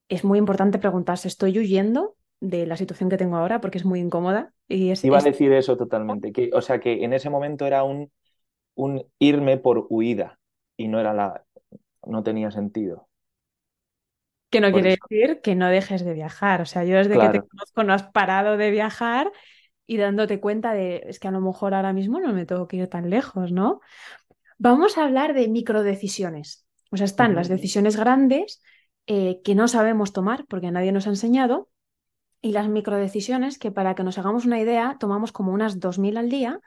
es 0.09 0.23
muy 0.23 0.39
importante 0.39 0.79
preguntarse, 0.79 1.27
¿estoy 1.27 1.57
huyendo 1.59 2.17
de 2.41 2.67
la 2.67 2.77
situación 2.77 3.09
que 3.09 3.17
tengo 3.17 3.37
ahora 3.37 3.61
porque 3.61 3.77
es 3.79 3.85
muy 3.85 3.99
incómoda? 3.99 4.53
Y 4.67 4.91
es, 4.91 5.05
Iba 5.07 5.17
a 5.19 5.21
decir 5.21 5.51
eso 5.53 5.75
totalmente, 5.77 6.31
que, 6.31 6.49
o 6.53 6.61
sea 6.61 6.79
que 6.79 7.03
en 7.03 7.13
ese 7.13 7.29
momento 7.29 7.65
era 7.65 7.83
un, 7.83 8.11
un 8.75 9.05
irme 9.19 9.57
por 9.57 9.87
huida 9.89 10.39
y 10.77 10.87
no 10.89 10.99
era 10.99 11.13
la, 11.13 11.45
no 12.07 12.23
tenía 12.23 12.51
sentido. 12.51 13.09
Que 14.49 14.61
no 14.61 14.71
quiere 14.71 14.91
decir 14.91 15.41
que 15.41 15.55
no 15.55 15.67
dejes 15.69 16.05
de 16.05 16.13
viajar. 16.13 16.61
O 16.61 16.65
sea, 16.65 16.83
yo 16.83 16.97
desde 16.97 17.17
que 17.19 17.29
te 17.29 17.41
conozco 17.41 17.83
no 17.83 17.93
has 17.93 18.03
parado 18.11 18.55
de 18.57 18.69
viajar 18.71 19.31
y 19.87 19.97
dándote 19.97 20.39
cuenta 20.41 20.73
de, 20.73 21.03
es 21.07 21.19
que 21.19 21.27
a 21.27 21.31
lo 21.31 21.41
mejor 21.41 21.73
ahora 21.75 21.93
mismo 21.93 22.19
no 22.19 22.33
me 22.33 22.45
tengo 22.47 22.67
que 22.67 22.77
ir 22.77 22.87
tan 22.89 23.09
lejos, 23.11 23.51
¿no? 23.51 23.81
Vamos 24.59 24.97
a 24.97 25.05
hablar 25.05 25.33
de 25.35 25.47
microdecisiones. 25.49 26.67
O 26.93 26.97
sea, 26.97 27.05
están 27.05 27.33
las 27.33 27.47
decisiones 27.47 27.97
grandes 27.97 28.61
eh, 29.07 29.41
que 29.43 29.55
no 29.55 29.67
sabemos 29.67 30.13
tomar 30.13 30.45
porque 30.47 30.69
nadie 30.69 30.91
nos 30.91 31.07
ha 31.07 31.09
enseñado 31.09 31.69
y 32.39 32.51
las 32.51 32.69
microdecisiones 32.69 33.57
que 33.57 33.71
para 33.71 33.95
que 33.95 34.03
nos 34.03 34.19
hagamos 34.19 34.45
una 34.45 34.59
idea 34.59 34.97
tomamos 34.99 35.31
como 35.31 35.51
unas 35.53 35.79
2.000 35.79 36.17
al 36.17 36.29
día 36.29 36.59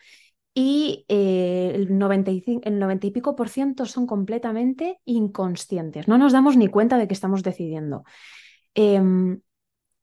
y 0.52 1.04
eh, 1.08 1.70
el, 1.76 1.96
95, 1.96 2.62
el 2.64 2.80
90 2.80 3.06
y 3.06 3.10
pico 3.12 3.36
por 3.36 3.48
ciento 3.48 3.86
son 3.86 4.08
completamente 4.08 5.00
inconscientes. 5.04 6.08
No 6.08 6.18
nos 6.18 6.32
damos 6.32 6.56
ni 6.56 6.66
cuenta 6.66 6.98
de 6.98 7.06
que 7.06 7.14
estamos 7.14 7.44
decidiendo. 7.44 8.02
Em, 8.74 9.40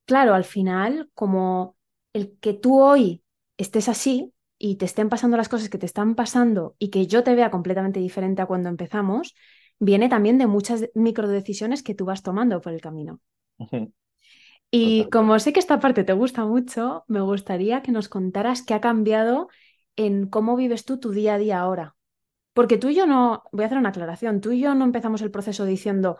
claro, 0.05 0.35
al 0.35 0.45
final, 0.45 1.09
como 1.13 1.75
el 2.13 2.37
que 2.39 2.53
tú 2.53 2.79
hoy 2.81 3.23
estés 3.57 3.89
así 3.89 4.31
y 4.57 4.77
te 4.77 4.85
estén 4.85 5.09
pasando 5.09 5.35
las 5.35 5.49
cosas 5.49 5.67
que 5.69 5.77
te 5.77 5.85
están 5.85 6.15
pasando 6.15 6.75
y 6.79 6.91
que 6.91 7.07
yo 7.07 7.23
te 7.23 7.35
vea 7.35 7.51
completamente 7.51 7.99
diferente 7.99 8.41
a 8.41 8.45
cuando 8.45 8.69
empezamos, 8.69 9.35
viene 9.79 10.09
también 10.09 10.37
de 10.37 10.47
muchas 10.47 10.89
microdecisiones 10.95 11.83
que 11.83 11.95
tú 11.95 12.05
vas 12.05 12.23
tomando 12.23 12.61
por 12.61 12.73
el 12.73 12.81
camino. 12.81 13.19
Y 14.71 15.07
como 15.11 15.37
sé 15.39 15.53
que 15.53 15.59
esta 15.59 15.79
parte 15.79 16.03
te 16.03 16.13
gusta 16.13 16.45
mucho, 16.45 17.03
me 17.07 17.21
gustaría 17.21 17.83
que 17.83 17.91
nos 17.91 18.09
contaras 18.09 18.63
qué 18.63 18.73
ha 18.73 18.81
cambiado 18.81 19.49
en 19.95 20.27
cómo 20.27 20.55
vives 20.55 20.85
tú 20.85 20.99
tu 20.99 21.11
día 21.11 21.35
a 21.35 21.37
día 21.37 21.59
ahora. 21.59 21.95
Porque 22.53 22.77
tú 22.77 22.89
y 22.89 22.95
yo 22.95 23.05
no, 23.05 23.43
voy 23.51 23.63
a 23.63 23.65
hacer 23.67 23.77
una 23.77 23.89
aclaración, 23.89 24.41
tú 24.41 24.51
y 24.51 24.61
yo 24.61 24.73
no 24.75 24.85
empezamos 24.85 25.21
el 25.21 25.31
proceso 25.31 25.65
diciendo 25.65 26.17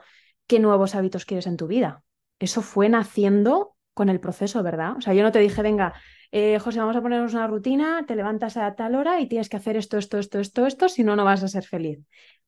qué 0.48 0.60
nuevos 0.60 0.96
hábitos 0.96 1.26
quieres 1.26 1.48
en 1.48 1.58
tu 1.58 1.68
vida. 1.68 2.04
Eso 2.40 2.62
fue 2.62 2.90
naciendo 2.90 3.76
con 3.94 4.10
el 4.10 4.20
proceso, 4.20 4.62
¿verdad? 4.64 4.98
O 4.98 5.02
sea, 5.02 5.14
yo 5.14 5.24
no 5.24 5.32
te 5.32 5.40
dije, 5.40 5.62
venga, 5.62 5.94
eh, 6.32 6.60
José, 6.60 6.80
vamos 6.80 6.96
a 6.96 7.02
ponernos 7.02 7.34
una 7.34 7.48
rutina, 7.48 8.06
te 8.08 8.16
levantas 8.16 8.58
a 8.58 8.76
tal 8.76 8.96
hora 8.96 9.20
y 9.20 9.28
tienes 9.28 9.50
que 9.50 9.58
hacer 9.58 9.78
esto, 9.78 9.98
esto, 9.98 10.18
esto, 10.18 10.40
esto, 10.40 10.66
esto, 10.66 10.90
si 10.90 11.04
no, 11.04 11.16
no 11.16 11.26
vas 11.26 11.44
a 11.44 11.48
ser 11.48 11.64
feliz. 11.64 12.00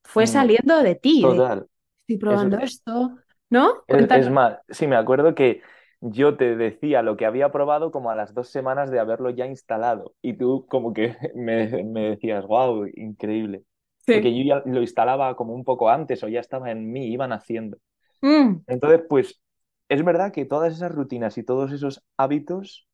Fue 0.05 0.25
Mm, 0.25 0.27
saliendo 0.27 0.81
de 0.83 0.95
ti, 0.95 1.27
de, 1.27 1.43
Total. 1.43 1.67
estoy 2.01 2.17
Es, 2.27 2.43
probando 2.43 2.57
esto, 2.59 3.19
¿no? 3.49 3.85
es, 3.87 4.09
es 4.13 4.29
más, 4.29 4.57
sí, 4.69 4.87
me 4.87 4.95
acuerdo 4.95 5.35
que 5.35 5.61
yo 6.01 6.37
te 6.37 6.55
decía 6.55 7.01
lo 7.01 7.17
que 7.17 7.25
había 7.25 7.51
probado 7.51 7.91
como 7.91 8.09
a 8.11 8.15
las 8.15 8.33
dos 8.33 8.49
semanas 8.49 8.91
de 8.91 8.99
haberlo 8.99 9.29
ya 9.29 9.45
instalado 9.47 10.13
y 10.21 10.33
tú 10.37 10.65
como 10.69 10.93
que 10.93 11.15
me, 11.35 11.83
me 11.83 12.09
decías, 12.11 12.45
wow, 12.45 12.85
increíble. 12.95 13.63
Porque 14.11 14.31
Sí. 14.31 14.37
yo 14.37 14.43
ya 14.43 14.63
lo 14.71 14.81
instalaba 14.81 15.35
como 15.35 15.53
un 15.53 15.63
poco 15.65 15.89
antes 15.89 16.23
o 16.23 16.27
ya 16.29 16.39
estaba 16.39 16.71
en 16.71 16.91
mí, 16.91 17.07
iban 17.11 17.33
haciendo. 17.33 17.77
Mm, 18.23 18.65
Entonces, 18.67 19.01
pues 19.09 19.41
es 19.89 20.03
verdad 20.05 20.33
que 20.33 20.45
todas 20.45 20.73
esas 20.73 20.91
rutinas 20.93 21.37
y 21.37 21.43
todos 21.43 21.71
esos 21.73 22.03
hábitos, 22.17 22.87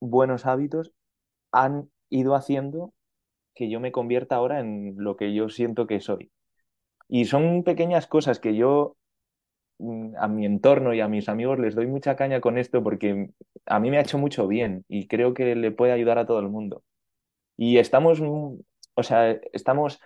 buenos 0.00 0.46
hábitos, 0.46 0.92
han 1.52 1.90
ido 2.10 2.34
haciendo 2.36 2.94
que 3.54 3.70
yo 3.70 3.80
me 3.80 3.92
convierta 3.92 4.36
ahora 4.36 4.60
en 4.60 4.94
lo 4.98 5.16
que 5.16 5.34
yo 5.34 5.48
siento 5.50 5.86
que 5.88 6.00
soy. 6.00 6.30
Y 7.08 7.26
son 7.26 7.62
pequeñas 7.64 8.06
cosas 8.06 8.40
que 8.40 8.56
yo 8.56 8.96
mm, 9.78 10.16
a 10.18 10.28
mi 10.28 10.46
entorno 10.46 10.94
y 10.94 11.00
a 11.00 11.08
mis 11.08 11.28
amigos 11.28 11.58
les 11.58 11.74
doy 11.74 11.86
mucha 11.86 12.16
caña 12.16 12.40
con 12.40 12.58
esto 12.58 12.82
porque 12.82 13.30
a 13.66 13.80
mí 13.80 13.90
me 13.90 13.98
ha 13.98 14.02
hecho 14.02 14.18
mucho 14.18 14.48
bien 14.48 14.84
y 14.88 15.06
creo 15.08 15.34
que 15.34 15.54
le 15.54 15.70
puede 15.72 15.92
ayudar 15.92 16.18
a 16.18 16.26
todo 16.26 16.40
el 16.40 16.48
mundo. 16.48 16.82
Y 17.56 17.78
estamos, 17.78 18.20
mm, 18.20 18.54
o 18.94 19.02
sea, 19.02 19.32
estamos 19.52 20.00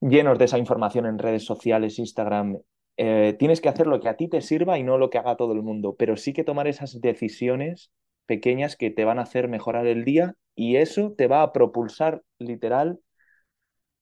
llenos 0.00 0.38
de 0.38 0.46
esa 0.46 0.58
información 0.58 1.06
en 1.06 1.18
redes 1.18 1.44
sociales, 1.44 1.98
Instagram. 1.98 2.58
Eh, 2.96 3.36
tienes 3.38 3.60
que 3.60 3.68
hacer 3.68 3.86
lo 3.86 4.00
que 4.00 4.08
a 4.08 4.16
ti 4.16 4.28
te 4.28 4.40
sirva 4.40 4.78
y 4.78 4.82
no 4.82 4.98
lo 4.98 5.10
que 5.10 5.18
haga 5.18 5.36
todo 5.36 5.52
el 5.52 5.62
mundo, 5.62 5.96
pero 5.98 6.16
sí 6.16 6.32
que 6.32 6.44
tomar 6.44 6.66
esas 6.68 7.00
decisiones 7.00 7.92
pequeñas 8.26 8.76
que 8.76 8.90
te 8.90 9.04
van 9.04 9.18
a 9.18 9.22
hacer 9.22 9.48
mejorar 9.48 9.86
el 9.86 10.04
día 10.04 10.34
y 10.54 10.76
eso 10.76 11.14
te 11.16 11.26
va 11.26 11.42
a 11.42 11.52
propulsar 11.52 12.22
literal 12.38 13.00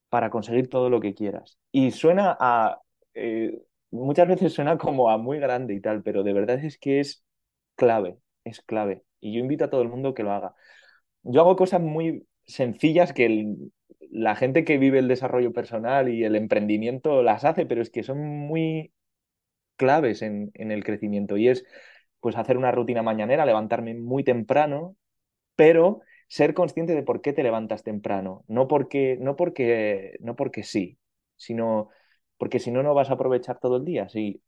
para 0.08 0.30
conseguir 0.30 0.68
todo 0.68 0.90
lo 0.90 1.00
que 1.00 1.14
quieras. 1.14 1.58
Y 1.72 1.90
suena 1.92 2.36
a, 2.40 2.80
eh, 3.14 3.62
muchas 3.90 4.28
veces 4.28 4.52
suena 4.52 4.78
como 4.78 5.10
a 5.10 5.18
muy 5.18 5.38
grande 5.38 5.74
y 5.74 5.80
tal, 5.80 6.02
pero 6.02 6.22
de 6.22 6.32
verdad 6.32 6.64
es 6.64 6.78
que 6.78 7.00
es 7.00 7.24
clave, 7.76 8.18
es 8.44 8.60
clave. 8.62 9.04
Y 9.20 9.34
yo 9.34 9.40
invito 9.40 9.64
a 9.64 9.70
todo 9.70 9.82
el 9.82 9.88
mundo 9.88 10.14
que 10.14 10.22
lo 10.22 10.32
haga. 10.32 10.54
Yo 11.22 11.40
hago 11.42 11.56
cosas 11.56 11.80
muy 11.80 12.26
sencillas 12.46 13.12
que 13.12 13.56
la 14.10 14.36
gente 14.36 14.64
que 14.64 14.78
vive 14.78 14.98
el 14.98 15.08
desarrollo 15.08 15.52
personal 15.52 16.08
y 16.08 16.24
el 16.24 16.36
emprendimiento 16.36 17.22
las 17.22 17.44
hace, 17.44 17.66
pero 17.66 17.82
es 17.82 17.90
que 17.90 18.02
son 18.02 18.20
muy 18.26 18.92
claves 19.76 20.22
en, 20.22 20.50
en 20.54 20.72
el 20.72 20.84
crecimiento. 20.84 21.36
Y 21.36 21.48
es 21.48 21.64
pues 22.20 22.36
hacer 22.36 22.56
una 22.56 22.72
rutina 22.72 23.02
mañanera, 23.02 23.46
levantarme 23.46 23.94
muy 23.94 24.24
temprano, 24.24 24.96
pero 25.56 26.00
ser 26.28 26.54
consciente 26.54 26.94
de 26.94 27.02
por 27.02 27.22
qué 27.22 27.32
te 27.32 27.42
levantas 27.42 27.82
temprano, 27.84 28.44
no 28.48 28.68
porque, 28.68 29.18
no 29.20 29.36
porque, 29.36 30.16
no 30.20 30.36
porque 30.36 30.62
sí, 30.64 30.98
sino 31.36 31.90
porque 32.38 32.60
si 32.60 32.70
no, 32.70 32.82
no 32.82 32.94
vas 32.94 33.10
a 33.10 33.14
aprovechar 33.14 33.58
todo 33.60 33.76
el 33.78 33.84
día. 33.84 34.08
Sí, 34.08 34.42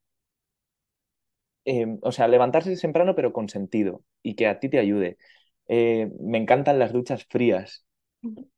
eh, 1.65 1.87
o 2.03 2.13
sea, 2.13 2.29
levantarse 2.29 2.77
temprano, 2.77 3.15
pero 3.15 3.33
con 3.33 3.49
sentido 3.49 4.05
y 4.23 4.35
que 4.35 4.47
a 4.47 4.59
ti 4.61 4.69
te 4.69 4.79
ayude. 4.79 5.19
Eh, 5.69 6.11
me 6.21 6.39
encantan 6.39 6.79
las 6.79 6.93
duchas 6.93 7.25
frías, 7.27 7.87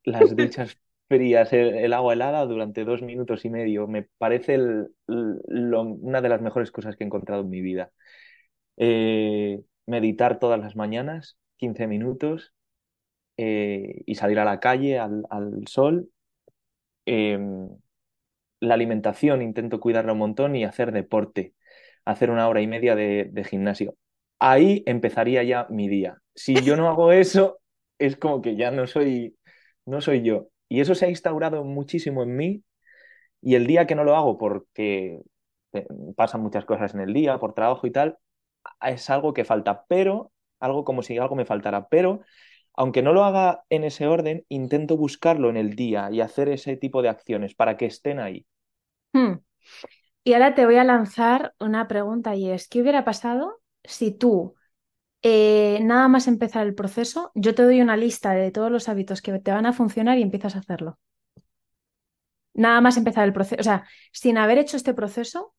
las 0.05 0.37
duchas 0.37 0.79
frías, 1.09 1.53
el, 1.53 1.77
el 1.77 1.93
agua 1.95 2.15
helada 2.15 2.47
durante 2.47 2.85
dos 2.85 3.03
minutos 3.03 3.45
y 3.45 3.51
medio. 3.51 3.89
Me 3.89 4.05
parece 4.19 4.55
el- 4.57 4.89
lo- 5.09 5.83
una 5.83 6.21
de 6.23 6.29
las 6.31 6.43
mejores 6.43 6.73
cosas 6.73 6.97
que 6.97 7.05
he 7.05 7.09
encontrado 7.09 7.43
en 7.43 7.51
mi 7.51 7.61
vida. 7.63 7.93
Eh, 8.77 9.63
meditar 9.87 10.39
todas 10.39 10.61
las 10.61 10.77
mañanas, 10.77 11.39
15 11.57 11.87
minutos, 11.87 12.55
eh, 13.37 14.03
y 14.07 14.15
salir 14.17 14.39
a 14.39 14.45
la 14.45 14.61
calle, 14.61 14.99
al, 14.99 15.25
al 15.31 15.67
sol. 15.69 16.11
Eh, 17.07 17.39
la 18.61 18.75
alimentación 18.75 19.43
intento 19.43 19.81
cuidarla 19.81 20.13
un 20.13 20.19
montón 20.19 20.55
y 20.57 20.65
hacer 20.65 20.93
deporte, 20.93 21.55
hacer 22.05 22.31
una 22.31 22.49
hora 22.49 22.61
y 22.61 22.67
media 22.67 22.95
de, 22.95 23.29
de 23.33 23.45
gimnasio. 23.45 23.97
Ahí 24.39 24.83
empezaría 24.87 25.43
ya 25.43 25.67
mi 25.71 25.89
día. 25.89 26.19
Si 26.35 26.55
yo 26.63 26.77
no 26.77 26.89
hago 26.89 27.13
eso, 27.13 27.59
es 27.99 28.17
como 28.17 28.41
que 28.43 28.57
ya 28.57 28.71
no 28.71 28.87
soy, 28.87 29.37
no 29.87 30.01
soy 30.01 30.23
yo. 30.23 30.49
Y 30.69 30.81
eso 30.81 30.95
se 30.95 31.07
ha 31.07 31.09
instaurado 31.11 31.65
muchísimo 31.65 32.23
en 32.23 32.37
mí 32.37 32.65
y 33.41 33.55
el 33.57 33.67
día 33.67 33.87
que 33.87 33.95
no 33.95 34.05
lo 34.05 34.17
hago 34.17 34.39
porque 34.39 35.21
eh, 35.73 35.87
pasan 36.17 36.43
muchas 36.43 36.65
cosas 36.65 36.95
en 36.95 37.01
el 37.01 37.13
día, 37.15 37.39
por 37.39 37.55
trabajo 37.55 37.87
y 37.87 37.93
tal, 37.93 38.19
es 38.83 39.11
algo 39.11 39.35
que 39.35 39.45
falta, 39.45 39.85
pero 39.89 40.33
algo 40.61 40.85
como 40.85 41.03
si 41.03 41.19
algo 41.19 41.37
me 41.37 41.45
faltara, 41.47 41.89
pero 41.89 42.21
aunque 42.75 43.03
no 43.03 43.13
lo 43.13 43.25
haga 43.25 43.65
en 43.71 43.85
ese 43.85 44.07
orden, 44.07 44.45
intento 44.49 44.97
buscarlo 44.97 45.51
en 45.51 45.57
el 45.57 45.77
día 45.77 46.09
y 46.11 46.21
hacer 46.21 46.49
ese 46.49 46.77
tipo 46.77 47.03
de 47.03 47.09
acciones 47.09 47.55
para 47.55 47.77
que 47.77 47.87
estén 47.87 48.19
ahí. 48.21 48.47
mm. 49.15 49.39
Y 50.25 50.35
ahora 50.35 50.55
te 50.55 50.67
voy 50.67 50.77
a 50.77 50.85
lanzar 50.85 51.55
una 51.59 51.89
pregunta 51.89 52.37
y 52.37 52.51
es, 52.51 52.69
¿qué 52.69 52.81
hubiera 52.81 53.05
pasado 53.05 53.61
si 53.85 54.13
tú, 54.13 54.55
eh, 55.23 55.81
nada 55.83 56.09
más 56.09 56.29
empezar 56.29 56.67
el 56.67 56.75
proceso, 56.75 57.33
yo 57.35 57.55
te 57.55 57.65
doy 57.65 57.81
una 57.81 57.97
lista 57.97 58.33
de 58.33 58.51
todos 58.53 58.71
los 58.71 58.89
hábitos 58.89 59.23
que 59.23 59.39
te 59.41 59.51
van 59.53 59.67
a 59.67 59.73
funcionar 59.73 60.19
y 60.19 60.23
empiezas 60.23 60.57
a 60.57 60.61
hacerlo? 60.61 60.99
Nada 62.55 62.81
más 62.81 62.97
empezar 62.97 63.25
el 63.25 63.33
proceso, 63.33 63.61
o 63.61 63.65
sea, 63.65 63.87
sin 64.13 64.39
haber 64.39 64.59
hecho 64.59 64.77
este 64.77 64.95
proceso, 64.95 65.55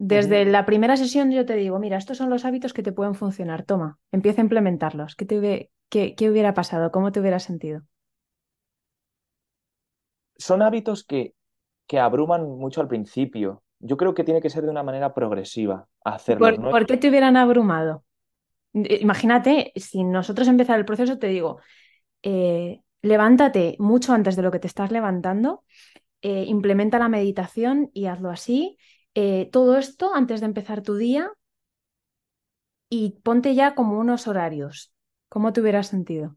desde 0.00 0.44
la 0.46 0.66
primera 0.66 0.96
sesión 0.98 1.30
yo 1.32 1.46
te 1.46 1.54
digo, 1.56 1.78
mira, 1.80 1.98
estos 1.98 2.18
son 2.18 2.30
los 2.30 2.44
hábitos 2.46 2.72
que 2.74 2.82
te 2.84 2.92
pueden 2.92 3.14
funcionar, 3.16 3.64
toma, 3.64 3.98
empieza 4.12 4.42
a 4.42 4.44
implementarlos. 4.44 5.16
¿Qué 5.16 5.26
te 5.26 5.38
hubie- 5.40 5.70
qué- 5.90 6.14
qué 6.16 6.30
hubiera 6.30 6.54
pasado? 6.54 6.90
¿Cómo 6.92 7.12
te 7.12 7.20
hubieras 7.20 7.44
sentido? 7.44 7.82
Son 10.36 10.62
hábitos 10.62 11.04
que, 11.04 11.34
que 11.88 12.00
abruman 12.00 12.44
mucho 12.58 12.80
al 12.80 12.88
principio. 12.88 13.62
Yo 13.80 13.96
creo 13.96 14.14
que 14.14 14.24
tiene 14.24 14.40
que 14.42 14.50
ser 14.50 14.64
de 14.64 14.70
una 14.70 14.82
manera 14.82 15.14
progresiva 15.14 15.88
hacerlos, 16.04 16.58
¿Por, 16.58 16.60
¿no? 16.60 16.70
por 16.70 16.86
qué 16.86 16.96
te 16.96 17.08
hubieran 17.08 17.36
abrumado? 17.36 18.04
Eh, 18.74 19.00
Imagínate, 19.02 19.72
si 19.76 20.04
nosotros 20.04 20.48
empezar 20.48 20.78
el 20.78 20.86
proceso, 20.86 21.18
te 21.18 21.28
digo, 21.28 21.60
eh, 22.22 22.82
levántate 23.02 23.76
mucho 23.78 24.12
antes 24.14 24.36
de 24.36 24.42
lo 24.42 24.50
que 24.52 24.60
te 24.60 24.68
estás 24.68 24.92
levantando, 24.92 25.64
eh, 26.22 26.44
implementa 26.48 26.98
la 26.98 27.08
meditación 27.08 27.90
y 27.94 28.06
hazlo 28.06 28.30
así. 28.30 28.78
Eh, 29.14 29.48
todo 29.52 29.76
esto 29.78 30.14
antes 30.14 30.40
de 30.40 30.46
empezar 30.46 30.82
tu 30.82 30.96
día 30.96 31.32
y 32.88 33.20
ponte 33.22 33.54
ya 33.54 33.74
como 33.74 33.98
unos 33.98 34.26
horarios. 34.28 34.92
¿Cómo 35.28 35.52
te 35.52 35.60
hubieras 35.60 35.88
sentido? 35.88 36.36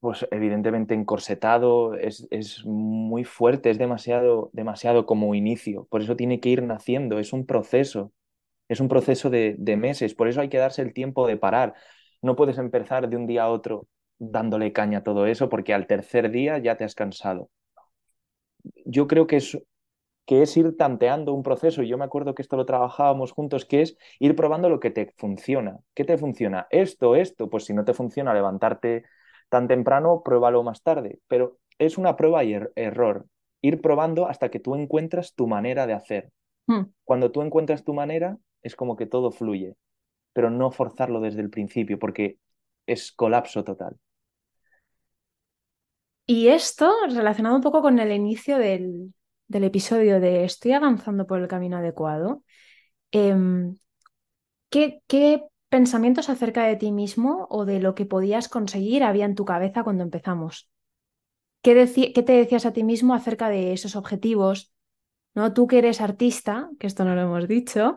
Pues 0.00 0.26
evidentemente 0.30 0.92
encorsetado, 0.94 1.94
es, 1.94 2.26
es 2.30 2.62
muy 2.66 3.24
fuerte, 3.24 3.70
es 3.70 3.78
demasiado, 3.78 4.50
demasiado 4.52 5.06
como 5.06 5.34
inicio. 5.34 5.86
Por 5.90 6.02
eso 6.02 6.14
tiene 6.16 6.40
que 6.40 6.50
ir 6.50 6.62
naciendo, 6.62 7.18
es 7.18 7.32
un 7.32 7.46
proceso, 7.46 8.12
es 8.68 8.80
un 8.80 8.88
proceso 8.88 9.30
de, 9.30 9.56
de 9.58 9.76
meses. 9.76 10.14
Por 10.14 10.28
eso 10.28 10.40
hay 10.42 10.50
que 10.50 10.58
darse 10.58 10.82
el 10.82 10.94
tiempo 10.94 11.26
de 11.26 11.36
parar. 11.38 11.74
No 12.22 12.36
puedes 12.36 12.58
empezar 12.58 13.08
de 13.08 13.16
un 13.16 13.26
día 13.26 13.44
a 13.44 13.50
otro 13.50 13.88
dándole 14.18 14.72
caña 14.72 14.98
a 14.98 15.04
todo 15.04 15.26
eso, 15.26 15.48
porque 15.50 15.74
al 15.74 15.86
tercer 15.86 16.30
día 16.30 16.58
ya 16.58 16.76
te 16.76 16.84
has 16.84 16.94
cansado. 16.94 17.50
Yo 18.84 19.06
creo 19.06 19.26
que 19.26 19.36
es, 19.36 19.58
que 20.26 20.42
es 20.42 20.56
ir 20.56 20.76
tanteando 20.76 21.32
un 21.34 21.42
proceso, 21.42 21.82
y 21.82 21.88
yo 21.88 21.98
me 21.98 22.04
acuerdo 22.04 22.34
que 22.34 22.42
esto 22.42 22.56
lo 22.56 22.66
trabajábamos 22.66 23.32
juntos, 23.32 23.64
que 23.66 23.82
es 23.82 23.96
ir 24.20 24.34
probando 24.36 24.68
lo 24.68 24.80
que 24.80 24.90
te 24.90 25.12
funciona. 25.16 25.78
¿Qué 25.94 26.04
te 26.04 26.18
funciona? 26.18 26.66
Esto, 26.70 27.14
esto, 27.16 27.50
pues 27.50 27.64
si 27.64 27.74
no 27.74 27.84
te 27.84 27.94
funciona 27.94 28.34
levantarte 28.34 29.04
tan 29.50 29.68
temprano, 29.68 30.22
pruébalo 30.24 30.62
más 30.62 30.82
tarde, 30.82 31.18
pero 31.28 31.58
es 31.78 31.98
una 31.98 32.16
prueba 32.16 32.44
y 32.44 32.54
er- 32.54 32.72
error. 32.76 33.26
Ir 33.62 33.80
probando 33.80 34.28
hasta 34.28 34.50
que 34.50 34.60
tú 34.60 34.74
encuentras 34.74 35.34
tu 35.34 35.46
manera 35.46 35.86
de 35.86 35.94
hacer. 35.94 36.30
Hmm. 36.68 36.84
Cuando 37.04 37.32
tú 37.32 37.42
encuentras 37.42 37.84
tu 37.84 37.94
manera, 37.94 38.38
es 38.62 38.76
como 38.76 38.96
que 38.96 39.06
todo 39.06 39.30
fluye, 39.30 39.76
pero 40.34 40.50
no 40.50 40.70
forzarlo 40.72 41.20
desde 41.20 41.42
el 41.42 41.50
principio, 41.50 41.98
porque 41.98 42.38
es 42.86 43.12
colapso 43.12 43.64
total. 43.64 43.98
Y 46.26 46.48
esto 46.48 46.90
relacionado 47.08 47.56
un 47.56 47.62
poco 47.62 47.82
con 47.82 47.98
el 47.98 48.12
inicio 48.12 48.58
del, 48.58 49.12
del 49.48 49.64
episodio 49.64 50.20
de 50.20 50.44
estoy 50.44 50.72
avanzando 50.72 51.26
por 51.26 51.40
el 51.40 51.48
camino 51.48 51.76
adecuado. 51.78 52.42
em, 53.12 53.76
¿qué, 54.70 55.02
qué 55.06 55.44
pensamientos 55.68 56.28
acerca 56.28 56.64
de 56.66 56.76
ti 56.76 56.92
mismo 56.92 57.46
o 57.50 57.64
de 57.64 57.80
lo 57.80 57.94
que 57.94 58.06
podías 58.06 58.48
conseguir 58.48 59.02
había 59.04 59.24
en 59.26 59.34
tu 59.34 59.44
cabeza 59.44 59.84
cuando 59.84 60.02
empezamos? 60.04 60.70
¿Qué, 61.62 62.12
qué 62.14 62.22
te 62.22 62.32
decías 62.32 62.66
a 62.66 62.72
ti 62.72 62.84
mismo 62.84 63.14
acerca 63.14 63.48
de 63.48 63.72
esos 63.72 63.96
objetivos? 63.96 64.72
¿No? 65.34 65.54
Tú 65.54 65.66
que 65.66 65.78
eres 65.78 66.00
artista, 66.00 66.70
que 66.80 66.86
esto 66.86 67.04
no 67.04 67.14
lo 67.14 67.22
hemos 67.22 67.48
dicho, 67.48 67.96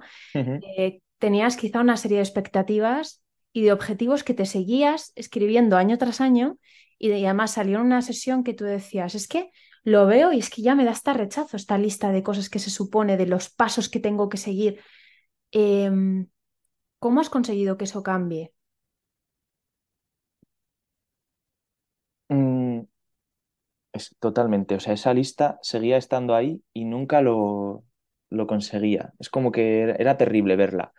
eh, 0.61 1.01
tenías 1.19 1.57
quizá 1.57 1.81
una 1.81 1.97
serie 1.97 2.17
de 2.17 2.23
expectativas 2.23 3.23
y 3.53 3.63
de 3.63 3.73
objetivos 3.73 4.23
que 4.23 4.33
te 4.33 4.45
seguías 4.45 5.11
escribiendo 5.15 5.77
año 5.77 5.97
tras 5.97 6.21
año 6.21 6.57
y, 6.99 7.09
de- 7.09 7.19
y 7.19 7.25
además 7.25 7.51
salió 7.53 7.79
en 7.79 7.85
una 7.87 8.01
sesión 8.01 8.43
que 8.43 8.53
tú 8.53 8.65
decías, 8.65 9.15
es 9.15 9.27
que 9.27 9.51
lo 9.87 10.05
veo 10.05 10.33
y 10.33 10.39
es 10.39 10.49
que 10.49 10.61
ya 10.61 10.75
me 10.75 10.83
da 10.83 10.91
hasta 10.91 11.13
rechazo 11.13 11.55
esta 11.55 11.77
lista 11.77 12.11
de 12.11 12.21
cosas 12.21 12.49
que 12.49 12.59
se 12.59 12.69
supone, 12.69 13.15
de 13.15 13.25
los 13.25 13.49
pasos 13.49 13.87
que 13.87 14.01
tengo 14.01 14.27
que 14.27 14.35
seguir. 14.35 14.81
Em, 15.51 16.27
¿Cómo 16.99 17.21
has 17.21 17.29
conseguido 17.29 17.77
que 17.77 17.85
eso 17.85 18.03
cambie? 18.03 18.53
Mm, 22.29 22.81
es 23.93 24.15
totalmente, 24.19 24.75
o 24.75 24.79
sea, 24.81 24.93
esa 24.93 25.13
lista 25.13 25.57
seguía 25.61 25.97
estando 25.97 26.35
ahí 26.35 26.61
y 26.73 26.83
nunca 26.83 27.21
lo, 27.21 27.85
lo 28.29 28.45
conseguía. 28.45 29.13
Es 29.19 29.29
como 29.29 29.53
que 29.53 29.83
era, 29.83 30.17
terrible 30.17 30.57
verla. 30.57 30.93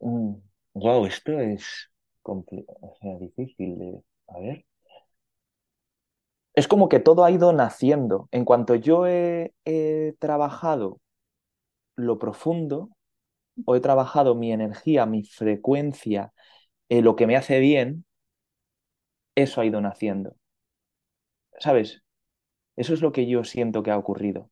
wow, 0.00 1.04
esto 1.06 1.38
es 1.38 1.90
o 2.22 2.96
sea, 3.00 3.18
difícil 3.18 3.78
de... 3.78 4.02
A 4.28 4.38
ver. 4.40 4.64
Es 6.54 6.68
como 6.68 6.88
que 6.88 7.00
todo 7.00 7.24
ha 7.24 7.30
ido 7.30 7.52
naciendo. 7.52 8.28
En 8.30 8.44
cuanto 8.44 8.74
yo 8.74 9.06
he, 9.06 9.52
he 9.64 10.14
trabajado 10.18 11.00
lo 11.96 12.18
profundo, 12.18 12.90
o 13.64 13.76
he 13.76 13.80
trabajado 13.80 14.34
mi 14.34 14.52
energía, 14.52 15.06
mi 15.06 15.24
frecuencia, 15.24 16.32
eh, 16.88 17.02
lo 17.02 17.16
que 17.16 17.26
me 17.26 17.36
hace 17.36 17.60
bien, 17.60 18.04
eso 19.34 19.60
ha 19.60 19.66
ido 19.66 19.80
naciendo. 19.80 20.36
¿Sabes? 21.58 22.02
Eso 22.76 22.94
es 22.94 23.02
lo 23.02 23.12
que 23.12 23.26
yo 23.26 23.44
siento 23.44 23.82
que 23.82 23.90
ha 23.90 23.98
ocurrido. 23.98 24.50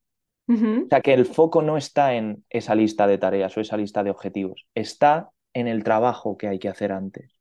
O 0.49 0.88
sea, 0.88 1.01
que 1.01 1.15
el 1.15 1.25
foco 1.25 1.62
no 1.62 1.77
está 1.77 2.15
en 2.15 2.45
esa 2.51 2.75
lista 2.75 3.07
de 3.07 3.17
tareas 3.17 3.57
o 3.57 3.61
esa 3.61 3.77
lista 3.77 4.03
de 4.05 4.11
objetivos, 4.11 4.67
está 4.75 5.31
en 5.55 5.67
el 5.67 5.83
trabajo 5.83 6.37
que 6.37 6.49
hay 6.49 6.59
que 6.59 6.69
hacer 6.69 6.93
antes, 6.93 7.38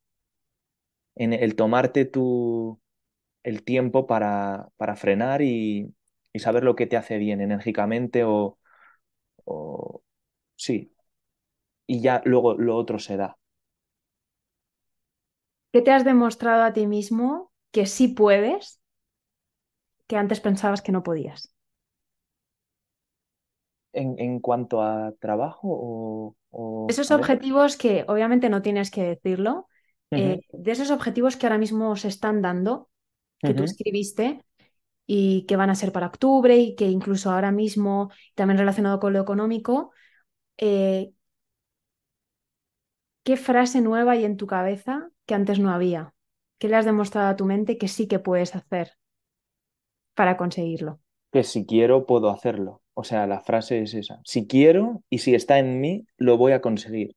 en 1.16 1.34
el 1.34 1.54
tomarte 1.54 2.06
tu, 2.06 2.80
el 3.44 3.64
tiempo 3.64 4.06
para, 4.06 4.68
para 4.76 4.96
frenar 4.96 5.42
y, 5.42 5.94
y 6.32 6.38
saber 6.40 6.64
lo 6.64 6.76
que 6.76 6.86
te 6.86 6.96
hace 6.96 7.18
bien 7.18 7.40
enérgicamente 7.40 8.24
o, 8.24 8.58
o 9.44 10.02
sí, 10.56 10.94
y 11.86 12.00
ya 12.02 12.22
luego 12.26 12.54
lo 12.56 12.76
otro 12.76 12.98
se 13.00 13.16
da. 13.18 13.38
¿Qué 15.72 15.82
te 15.82 15.90
has 15.92 16.04
demostrado 16.04 16.62
a 16.62 16.72
ti 16.72 16.86
mismo 16.86 17.52
que 17.72 17.84
sí 17.86 18.08
puedes, 18.08 18.80
que 20.08 20.16
antes 20.22 20.40
pensabas 20.46 20.82
que 20.84 20.92
no 20.94 21.02
podías? 21.06 21.40
En, 23.94 24.18
en 24.18 24.40
cuanto 24.40 24.82
a 24.82 25.12
trabajo 25.20 25.68
o, 25.70 26.36
o- 26.50 26.92
Esos 26.92 27.10
objetivos 27.10 27.76
que 27.76 28.04
obviamente 28.08 28.48
no 28.50 28.62
tienes 28.62 28.90
que 28.90 29.02
decirlo, 29.04 29.68
eh, 30.14 30.40
de 30.52 30.72
esos 30.72 30.90
objetivos 30.90 31.36
que 31.36 31.46
ahora 31.46 31.58
mismo 31.58 31.96
se 31.96 32.08
están 32.08 32.42
dando, 32.42 32.90
que 33.42 33.54
tú 33.54 33.64
escribiste 33.64 34.44
y 35.06 35.44
que 35.46 35.56
van 35.56 35.70
a 35.70 35.74
ser 35.74 35.92
para 35.92 36.06
octubre 36.06 36.56
y 36.56 36.74
que 36.74 36.86
incluso 36.86 37.30
ahora 37.30 37.52
mismo, 37.52 38.10
también 38.34 38.58
relacionado 38.58 39.00
con 39.00 39.12
lo 39.12 39.20
económico, 39.20 39.92
eh, 40.58 41.12
¿qué 43.24 43.36
frase 43.36 43.80
nueva 43.80 44.12
hay 44.12 44.24
en 44.24 44.36
tu 44.36 44.46
cabeza 44.46 45.10
que 45.26 45.34
antes 45.34 45.58
no 45.58 45.70
había? 45.70 46.14
¿Qué 46.58 46.68
le 46.68 46.76
has 46.76 46.84
demostrado 46.84 47.28
a 47.28 47.36
tu 47.36 47.44
mente 47.44 47.78
que 47.78 47.88
sí 47.88 48.06
que 48.06 48.18
puedes 48.20 48.54
hacer 48.54 48.92
para 50.14 50.36
conseguirlo? 50.36 51.00
Que 51.32 51.42
si 51.44 51.66
quiero, 51.66 52.06
puedo 52.06 52.30
hacerlo. 52.30 52.82
O 52.94 53.04
sea, 53.04 53.26
la 53.26 53.40
frase 53.40 53.82
es 53.82 53.94
esa. 53.94 54.20
Si 54.24 54.46
quiero 54.46 55.02
y 55.10 55.18
si 55.18 55.34
está 55.34 55.58
en 55.58 55.80
mí, 55.80 56.06
lo 56.16 56.36
voy 56.36 56.52
a 56.52 56.60
conseguir. 56.60 57.16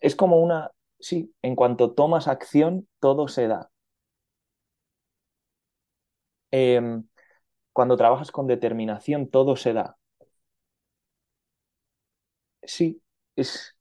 Es 0.00 0.16
como 0.16 0.40
una, 0.40 0.70
sí, 1.00 1.34
en 1.42 1.54
cuanto 1.56 1.92
tomas 1.92 2.28
acción, 2.28 2.88
todo 3.00 3.28
se 3.28 3.46
da. 3.48 3.70
Em, 6.58 7.04
cuando 7.74 7.96
trabajas 7.98 8.32
con 8.32 8.46
determinación, 8.48 9.28
todo 9.30 9.56
se 9.56 9.72
da. 9.74 9.98
Sí, 12.62 13.02
es... 13.36 13.76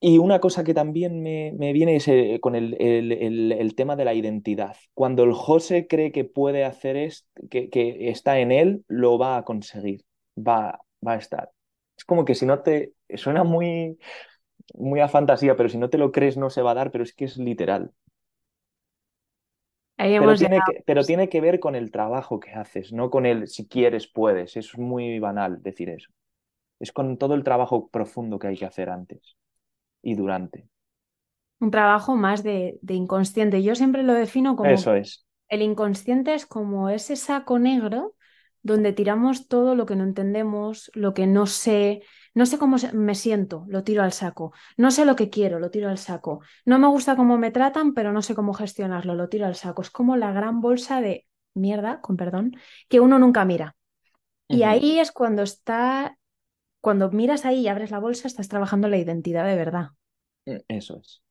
Y 0.00 0.18
una 0.18 0.38
cosa 0.40 0.62
que 0.62 0.74
también 0.74 1.22
me, 1.22 1.52
me 1.58 1.72
viene 1.72 1.96
es 1.96 2.06
eh, 2.08 2.38
con 2.40 2.54
el, 2.54 2.76
el- 2.80 3.10
el- 3.52 3.74
tema 3.74 3.96
de 3.96 4.04
la 4.04 4.14
identidad. 4.14 4.76
Cuando 4.94 5.24
el 5.24 5.32
José 5.32 5.88
cree 5.88 6.12
que 6.12 6.24
puede 6.24 6.64
hacer 6.64 6.96
esto, 6.96 7.28
que, 7.50 7.68
que 7.68 8.08
está 8.10 8.38
en 8.38 8.52
él, 8.52 8.84
lo 8.86 9.18
va 9.18 9.36
a 9.38 9.44
conseguir, 9.44 10.04
va, 10.36 10.80
va 11.06 11.12
a 11.14 11.16
estar. 11.16 11.50
Es 11.96 12.04
como 12.04 12.24
que 12.24 12.34
si 12.36 12.46
no 12.46 12.60
te... 12.62 12.92
Suena 13.16 13.42
muy, 13.44 13.98
muy 14.74 15.00
a 15.00 15.08
fantasía, 15.08 15.56
pero 15.56 15.68
si 15.70 15.78
no 15.78 15.90
te 15.90 15.98
lo 15.98 16.12
crees 16.12 16.36
no 16.38 16.50
se 16.50 16.62
va 16.62 16.72
a 16.72 16.74
dar, 16.74 16.90
pero 16.92 17.04
es 17.04 17.14
que 17.14 17.26
es 17.26 17.38
literal. 17.38 17.92
Pero 20.16 20.36
tiene 20.36 20.62
que, 20.64 20.82
pero 20.86 21.04
tiene 21.04 21.28
que 21.28 21.40
ver 21.40 21.60
con 21.60 21.74
el 21.74 21.90
trabajo 21.90 22.40
que 22.40 22.52
haces, 22.52 22.92
no 22.92 23.10
con 23.10 23.26
el 23.26 23.48
si 23.48 23.66
quieres, 23.68 24.06
puedes. 24.08 24.56
Es 24.56 24.76
muy 24.78 25.18
banal 25.18 25.62
decir 25.62 25.88
eso. 25.90 26.10
Es 26.80 26.92
con 26.92 27.18
todo 27.18 27.34
el 27.34 27.44
trabajo 27.44 27.88
profundo 27.88 28.38
que 28.38 28.48
hay 28.48 28.56
que 28.56 28.66
hacer 28.66 28.90
antes 28.90 29.36
y 30.02 30.14
durante. 30.14 30.68
Un 31.60 31.70
trabajo 31.70 32.14
más 32.16 32.42
de, 32.42 32.78
de 32.82 32.94
inconsciente. 32.94 33.62
Yo 33.62 33.74
siempre 33.74 34.02
lo 34.02 34.14
defino 34.14 34.56
como 34.56 34.70
Eso 34.70 34.94
es. 34.94 35.26
el 35.48 35.62
inconsciente 35.62 36.34
es 36.34 36.46
como 36.46 36.88
ese 36.88 37.16
saco 37.16 37.58
negro 37.58 38.14
donde 38.62 38.92
tiramos 38.92 39.48
todo 39.48 39.74
lo 39.74 39.86
que 39.86 39.96
no 39.96 40.04
entendemos, 40.04 40.90
lo 40.94 41.14
que 41.14 41.26
no 41.26 41.46
sé, 41.46 42.02
no 42.38 42.46
sé 42.46 42.58
cómo 42.58 42.76
me 42.94 43.14
siento, 43.14 43.66
lo 43.68 43.84
tiro 43.84 44.02
al 44.02 44.12
saco. 44.12 44.52
No 44.78 44.90
sé 44.92 45.04
lo 45.04 45.16
que 45.16 45.30
quiero, 45.30 45.58
lo 45.60 45.70
tiro 45.70 45.88
al 45.90 45.98
saco. 45.98 46.40
No 46.64 46.78
me 46.78 46.88
gusta 46.88 47.16
cómo 47.16 47.38
me 47.38 47.50
tratan, 47.50 47.94
pero 47.94 48.12
no 48.12 48.22
sé 48.22 48.34
cómo 48.34 48.54
gestionarlo, 48.54 49.14
lo 49.14 49.28
tiro 49.28 49.46
al 49.46 49.56
saco. 49.56 49.82
Es 49.82 49.90
como 49.90 50.16
la 50.16 50.32
gran 50.32 50.60
bolsa 50.60 51.00
de 51.00 51.26
mierda, 51.54 52.00
con 52.00 52.16
perdón, 52.16 52.56
que 52.88 53.00
uno 53.00 53.18
nunca 53.18 53.44
mira. 53.44 53.76
Y 54.48 54.62
ahí 54.64 55.00
es 55.00 55.12
cuando 55.12 55.42
está, 55.42 56.18
cuando 56.80 57.10
miras 57.10 57.44
ahí 57.46 57.60
y 57.62 57.68
abres 57.68 57.90
la 57.92 58.00
bolsa, 58.00 58.28
estás 58.28 58.48
trabajando 58.48 58.88
la 58.88 58.98
identidad 58.98 59.46
de 59.46 59.56
verdad. 59.56 59.90
Eso 60.68 60.98
es. 60.98 61.22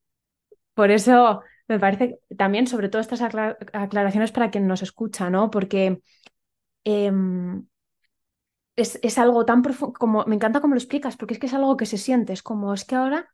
Por 0.74 0.92
eso 0.92 1.42
me 1.68 1.80
parece 1.80 2.20
también, 2.38 2.68
sobre 2.68 2.90
todo 2.90 3.02
estas 3.02 3.22
acla- 3.22 3.58
aclaraciones 3.74 4.32
para 4.32 4.52
quien 4.52 4.68
nos 4.68 4.82
escucha, 4.84 5.30
¿no? 5.30 5.50
Porque 5.52 6.02
em, 6.86 7.68
es, 8.78 9.00
es 9.04 9.18
algo 9.18 9.46
tan 9.46 9.62
profundo, 9.64 9.94
como 10.00 10.26
me 10.26 10.36
encanta 10.36 10.62
cómo 10.62 10.76
lo 10.76 10.80
explicas, 10.80 11.18
porque 11.18 11.34
es 11.36 11.40
que 11.42 11.48
es 11.48 11.54
algo 11.56 11.78
que 11.78 11.86
se 11.88 11.98
siente, 11.98 12.34
es 12.34 12.44
como, 12.44 12.74
es 12.74 12.86
que 12.86 12.96
ahora, 12.96 13.30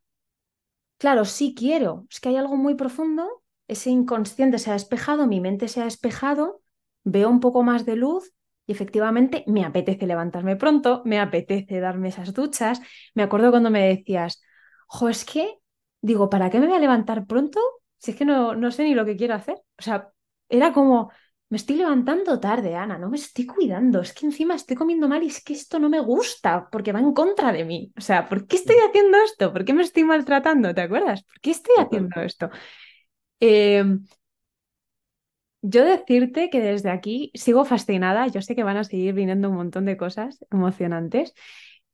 claro, 0.97 1.25
sí 1.25 1.53
quiero, 1.57 2.05
es 2.09 2.19
que 2.19 2.29
hay 2.29 2.37
algo 2.37 2.55
muy 2.55 2.75
profundo, 2.75 3.43
ese 3.67 3.89
inconsciente 3.89 4.59
se 4.59 4.69
ha 4.69 4.73
despejado, 4.73 5.27
mi 5.27 5.39
mente 5.41 5.67
se 5.67 5.81
ha 5.81 5.85
despejado, 5.85 6.61
veo 7.03 7.29
un 7.29 7.39
poco 7.39 7.63
más 7.63 7.85
de 7.85 7.95
luz 7.95 8.33
y 8.65 8.71
efectivamente 8.71 9.43
me 9.47 9.65
apetece 9.65 10.07
levantarme 10.07 10.55
pronto, 10.55 11.01
me 11.05 11.19
apetece 11.19 11.79
darme 11.79 12.09
esas 12.09 12.33
duchas. 12.33 12.79
Me 13.13 13.23
acuerdo 13.23 13.51
cuando 13.51 13.69
me 13.69 13.87
decías, 13.87 14.41
jo, 14.87 15.09
es 15.09 15.25
que, 15.25 15.59
digo, 16.01 16.29
¿para 16.29 16.49
qué 16.49 16.59
me 16.59 16.67
voy 16.67 16.75
a 16.75 16.79
levantar 16.79 17.25
pronto? 17.25 17.59
Si 17.97 18.11
es 18.11 18.17
que 18.17 18.25
no, 18.25 18.55
no 18.55 18.71
sé 18.71 18.83
ni 18.83 18.93
lo 18.95 19.05
que 19.05 19.17
quiero 19.17 19.33
hacer. 19.35 19.55
O 19.79 19.81
sea, 19.81 20.11
era 20.49 20.71
como, 20.73 21.11
me 21.53 21.57
estoy 21.57 21.75
levantando 21.77 22.39
tarde, 22.39 22.75
Ana, 22.75 22.97
no 22.97 23.09
me 23.11 23.17
estoy 23.17 23.45
cuidando, 23.45 24.01
es 24.01 24.11
que 24.13 24.25
encima 24.25 24.55
estoy 24.55 24.75
comiendo 24.75 25.07
mal 25.07 25.21
y 25.23 25.27
es 25.27 25.43
que 25.43 25.53
esto 25.53 25.77
no 25.79 25.87
me 25.89 25.99
gusta 26.01 26.67
porque 26.71 26.91
va 26.91 26.99
en 26.99 27.13
contra 27.13 27.51
de 27.53 27.63
mí. 27.63 27.93
O 27.97 28.01
sea, 28.01 28.27
¿por 28.27 28.47
qué 28.47 28.55
estoy 28.57 28.75
haciendo 28.87 29.17
esto? 29.23 29.53
¿Por 29.53 29.63
qué 29.65 29.73
me 29.73 29.83
estoy 29.83 30.03
maltratando? 30.03 30.73
¿Te 30.73 30.81
acuerdas? 30.81 31.23
¿Por 31.23 31.39
qué 31.41 31.51
estoy 31.51 31.75
haciendo 31.79 32.21
esto? 32.21 32.49
Eh, 33.41 33.83
yo 35.61 35.85
decirte 35.85 36.49
que 36.49 36.59
desde 36.61 36.89
aquí 36.89 37.31
sigo 37.35 37.65
fascinada, 37.65 38.27
yo 38.27 38.41
sé 38.41 38.55
que 38.55 38.63
van 38.63 38.77
a 38.77 38.83
seguir 38.83 39.13
viniendo 39.13 39.49
un 39.49 39.55
montón 39.55 39.85
de 39.85 39.97
cosas 39.97 40.45
emocionantes 40.51 41.33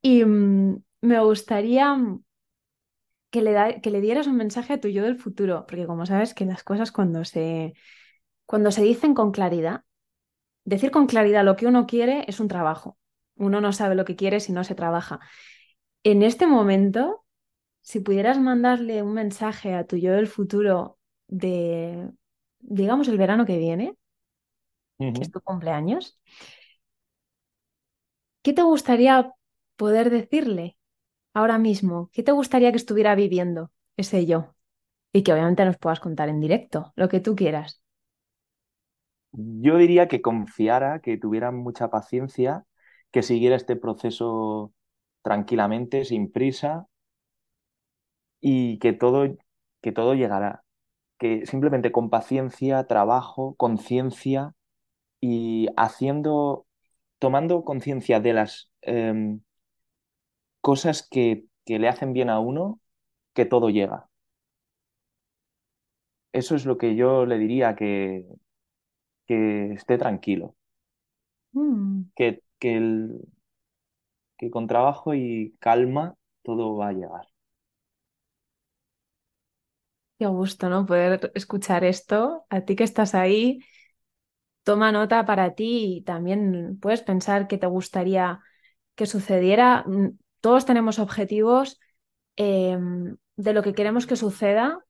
y 0.02 0.24
mm, 0.24 0.82
me 1.02 1.20
gustaría 1.20 1.94
mm, 1.94 2.24
que 3.30 3.42
le, 3.42 3.52
da- 3.52 3.80
que 3.80 3.90
le 3.90 4.00
dieras 4.00 4.26
un 4.26 4.36
mensaje 4.36 4.72
a 4.74 4.80
tu 4.80 4.88
yo 4.88 5.02
del 5.04 5.16
futuro, 5.18 5.64
porque 5.68 5.86
como 5.86 6.06
sabes 6.06 6.34
que 6.34 6.44
las 6.44 6.62
cosas 6.64 6.92
cuando 6.92 7.24
se, 7.24 7.74
cuando 8.50 8.72
se 8.72 8.82
dicen 8.82 9.14
con 9.14 9.30
claridad, 9.30 9.84
decir 10.64 10.90
con 10.90 11.06
claridad 11.06 11.44
lo 11.44 11.54
que 11.54 11.68
uno 11.68 11.86
quiere 11.86 12.24
es 12.26 12.40
un 12.40 12.48
trabajo. 12.48 12.98
Uno 13.36 13.60
no 13.60 13.72
sabe 13.72 13.94
lo 13.94 14.04
que 14.04 14.16
quiere 14.16 14.40
si 14.40 14.52
no 14.52 14.64
se 14.64 14.74
trabaja. 14.74 15.20
En 16.02 16.24
este 16.24 16.48
momento, 16.48 17.24
si 17.82 18.00
pudieras 18.00 18.40
mandarle 18.40 19.02
un 19.04 19.14
mensaje 19.14 19.74
a 19.74 19.86
tu 19.86 19.98
yo 19.98 20.14
del 20.14 20.26
futuro 20.26 20.98
de, 21.28 22.10
digamos, 22.58 23.06
el 23.06 23.18
verano 23.18 23.46
que 23.46 23.58
viene, 23.58 23.96
que 25.12 25.22
es 25.22 25.30
tu 25.30 25.40
cumpleaños, 25.40 26.18
¿qué 28.42 28.52
te 28.52 28.62
gustaría 28.62 29.32
poder 29.76 30.10
decirle 30.10 30.76
ahora 31.34 31.58
mismo? 31.58 32.10
¿Qué 32.12 32.22
te 32.22 32.32
gustaría 32.32 32.70
que 32.72 32.78
estuviera 32.78 33.14
viviendo 33.14 33.72
ese 33.96 34.26
yo? 34.26 34.54
Y 35.12 35.22
que 35.24 35.32
obviamente 35.32 35.64
nos 35.64 35.78
puedas 35.78 36.00
contar 36.00 36.28
en 36.28 36.40
directo, 36.40 36.92
lo 36.96 37.08
que 37.08 37.20
tú 37.20 37.36
quieras. 37.36 37.79
Yo 39.32 39.76
diría 39.78 40.08
que 40.08 40.22
confiara, 40.22 41.00
que 41.00 41.16
tuviera 41.18 41.50
mucha 41.52 41.90
paciencia, 41.90 42.64
que 43.12 43.22
siguiera 43.22 43.56
este 43.56 43.76
proceso 43.76 44.72
tranquilamente, 45.22 46.04
sin 46.04 46.30
prisa 46.32 46.88
y 48.40 48.78
que 48.78 48.92
todo, 48.92 49.26
que 49.82 49.92
todo 49.92 50.14
llegará. 50.14 50.64
que 51.18 51.46
simplemente 51.46 51.92
con 51.92 52.10
paciencia, 52.10 52.84
trabajo, 52.86 53.54
conciencia 53.56 54.54
y 55.20 55.68
haciendo, 55.76 56.66
tomando 57.20 57.64
conciencia 57.64 58.20
de 58.20 58.34
las 58.34 58.70
em, 58.82 59.42
cosas 60.62 61.06
que, 61.08 61.44
que 61.66 61.78
le 61.78 61.88
hacen 61.88 62.12
bien 62.14 62.30
a 62.30 62.40
uno, 62.40 62.80
que 63.34 63.44
todo 63.46 63.68
llega. 63.70 64.08
Eso 66.32 66.54
es 66.56 66.66
lo 66.66 66.76
que 66.78 66.96
yo 66.96 67.26
le 67.26 67.38
diría 67.38 67.74
que, 67.76 68.24
que 69.30 69.72
esté 69.78 69.98
tranquilo. 70.04 70.56
Mm. 71.54 72.10
Que, 72.14 72.42
que, 72.60 72.76
el- 72.76 73.20
que 74.36 74.50
con 74.50 74.66
trabajo 74.66 75.14
y 75.14 75.54
calma 75.60 76.16
todo 76.42 76.76
va 76.76 76.88
a 76.88 76.92
llegar. 76.92 77.26
Qué 80.18 80.26
gusto, 80.26 80.68
¿no? 80.68 80.84
Poder 80.86 81.32
escuchar 81.34 81.82
esto. 81.84 82.44
A 82.50 82.60
ti 82.64 82.76
que 82.76 82.84
estás 82.84 83.14
ahí, 83.14 83.60
toma 84.64 84.92
nota 84.92 85.24
para 85.26 85.54
ti 85.54 85.96
y 85.98 86.02
también 86.04 86.78
puedes 86.80 87.02
pensar 87.02 87.48
qué 87.48 87.58
te 87.58 87.66
gustaría 87.66 88.40
que 88.96 89.06
sucediera. 89.06 89.84
Mm, 89.86 90.18
Todos 90.40 90.66
tenemos 90.66 90.98
objetivos 90.98 91.80
em, 92.36 93.16
de 93.36 93.52
lo 93.54 93.62
que 93.62 93.74
queremos 93.74 94.06
que 94.06 94.16
suceda 94.16 94.80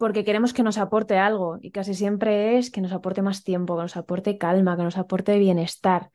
porque 0.00 0.24
queremos 0.24 0.54
que 0.54 0.62
nos 0.62 0.78
aporte 0.78 1.18
algo 1.18 1.58
y 1.60 1.72
casi 1.72 1.92
siempre 1.92 2.56
es 2.56 2.70
que 2.70 2.80
nos 2.80 2.92
aporte 2.92 3.20
más 3.20 3.44
tiempo, 3.44 3.76
que 3.76 3.82
nos 3.82 3.98
aporte 3.98 4.38
calma, 4.38 4.74
que 4.78 4.82
nos 4.82 4.96
aporte 4.96 5.38
bienestar. 5.38 6.10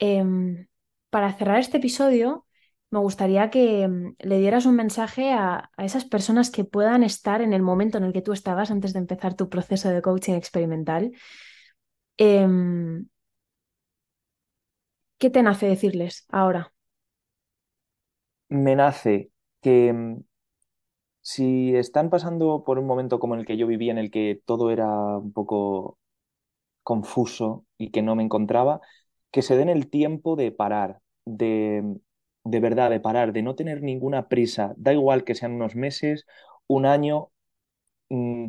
Em, 0.00 0.66
para 1.08 1.32
cerrar 1.32 1.60
este 1.60 1.76
episodio, 1.76 2.46
me 2.90 2.98
gustaría 2.98 3.48
que 3.48 3.82
em, 3.82 4.16
le 4.18 4.38
dieras 4.40 4.66
un 4.66 4.74
mensaje 4.74 5.32
a, 5.32 5.70
a 5.76 5.84
esas 5.84 6.04
personas 6.04 6.50
que 6.50 6.64
puedan 6.64 7.04
estar 7.04 7.42
en 7.42 7.52
el 7.52 7.62
momento 7.62 7.96
en 7.98 8.04
el 8.04 8.12
que 8.12 8.22
tú 8.22 8.32
estabas 8.32 8.72
antes 8.72 8.92
de 8.92 8.98
empezar 8.98 9.34
tu 9.34 9.48
proceso 9.48 9.88
de 9.88 10.02
coaching 10.02 10.34
experimental. 10.34 11.12
Em, 12.18 13.06
¿qué 15.18 15.30
te 15.30 15.44
nace 15.44 15.66
decirles 15.66 16.26
ahora? 16.28 16.72
Me 18.48 18.74
nace 18.74 19.30
que 19.60 19.94
si 21.22 21.74
están 21.76 22.10
pasando 22.10 22.64
por 22.64 22.78
un 22.78 22.86
momento 22.86 23.18
como 23.20 23.34
el 23.36 23.46
que 23.46 23.56
yo 23.56 23.66
vivía, 23.66 23.92
en 23.92 23.98
el 23.98 24.10
que 24.10 24.42
todo 24.46 24.70
era 24.70 24.88
un 25.18 25.32
poco 25.32 25.98
confuso 26.82 27.66
y 27.78 27.90
que 27.90 28.02
no 28.02 28.16
me 28.16 28.22
encontraba, 28.24 28.80
que 29.30 29.42
se 29.42 29.56
den 29.56 29.68
el 29.68 29.90
tiempo 29.90 30.36
de 30.36 30.52
parar, 30.52 31.00
de, 31.24 31.84
de 32.44 32.60
verdad, 32.60 32.90
de 32.90 33.00
parar, 33.00 33.32
de 33.32 33.42
no 33.42 33.54
tener 33.56 33.82
ninguna 33.82 34.28
prisa. 34.28 34.74
Da 34.76 34.92
igual 34.92 35.24
que 35.24 35.34
sean 35.34 35.52
unos 35.54 35.76
meses, 35.76 36.26
un 36.66 36.86
año. 36.86 37.30
mm, 38.10 38.48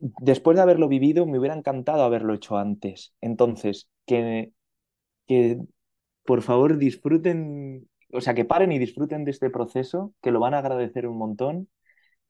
Después 0.00 0.56
de 0.56 0.62
haberlo 0.62 0.88
vivido, 0.88 1.26
me 1.26 1.38
hubiera 1.38 1.56
encantado 1.56 2.02
haberlo 2.04 2.34
hecho 2.34 2.56
antes. 2.56 3.14
Entonces, 3.20 3.88
que, 4.06 4.52
que 5.26 5.58
por 6.24 6.42
favor 6.42 6.78
disfruten, 6.78 7.88
o 8.12 8.20
sea, 8.20 8.34
que 8.34 8.44
paren 8.44 8.72
y 8.72 8.78
disfruten 8.78 9.24
de 9.24 9.30
este 9.32 9.50
proceso, 9.50 10.14
que 10.22 10.30
lo 10.30 10.40
van 10.40 10.54
a 10.54 10.58
agradecer 10.58 11.06
un 11.06 11.18
montón, 11.18 11.68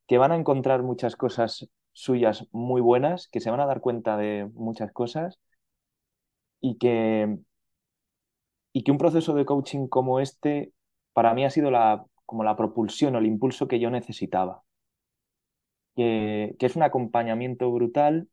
que 0.09 0.19
van 0.19 0.33
a 0.33 0.37
encontrar 0.37 0.83
muchas 0.83 1.17
cosas 1.17 1.69
suyas 1.93 2.47
muy 2.53 2.81
buenas, 2.83 3.29
que 3.29 3.41
se 3.41 3.51
van 3.51 3.61
a 3.61 3.67
dar 3.67 3.81
cuenta 3.81 4.17
de 4.17 4.51
muchas 4.55 4.93
cosas 4.93 5.41
y 6.61 6.77
que, 6.79 7.39
y 8.73 8.83
que 8.83 8.91
un 8.93 8.99
proceso 8.99 9.35
de 9.35 9.45
coaching 9.45 9.89
como 9.89 10.21
este 10.21 10.73
para 11.13 11.35
mí 11.35 11.45
ha 11.45 11.51
sido 11.51 11.71
la, 11.71 12.05
como 12.27 12.45
la 12.45 12.57
propulsión 12.57 13.15
o 13.17 13.19
el 13.19 13.27
impulso 13.27 13.69
que 13.69 13.81
yo 13.81 13.91
necesitaba, 13.91 14.63
que, 15.97 16.57
que 16.59 16.67
es 16.67 16.77
un 16.77 16.83
acompañamiento 16.83 17.71
brutal 17.71 18.29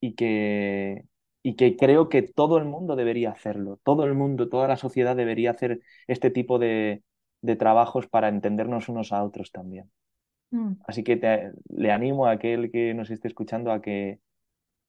y 0.00 0.14
que, 0.16 1.06
y 1.42 1.56
que 1.56 1.76
creo 1.76 2.08
que 2.08 2.22
todo 2.22 2.58
el 2.58 2.64
mundo 2.66 2.96
debería 2.96 3.30
hacerlo, 3.32 3.80
todo 3.84 4.04
el 4.04 4.14
mundo, 4.14 4.48
toda 4.48 4.68
la 4.68 4.76
sociedad 4.76 5.16
debería 5.16 5.50
hacer 5.52 5.80
este 6.06 6.30
tipo 6.30 6.58
de, 6.58 7.02
de 7.42 7.56
trabajos 7.56 8.06
para 8.08 8.28
entendernos 8.28 8.88
unos 8.88 9.12
a 9.12 9.24
otros 9.24 9.52
también. 9.52 9.90
Mm. 10.52 10.76
Así 10.86 11.04
que 11.04 11.16
te- 11.16 11.52
le 11.70 11.92
animo 11.92 12.26
a 12.26 12.32
aquel 12.32 12.70
que 12.70 12.94
nos 12.94 13.10
esté 13.10 13.28
escuchando 13.28 13.72
a 13.72 13.80
que, 13.82 14.20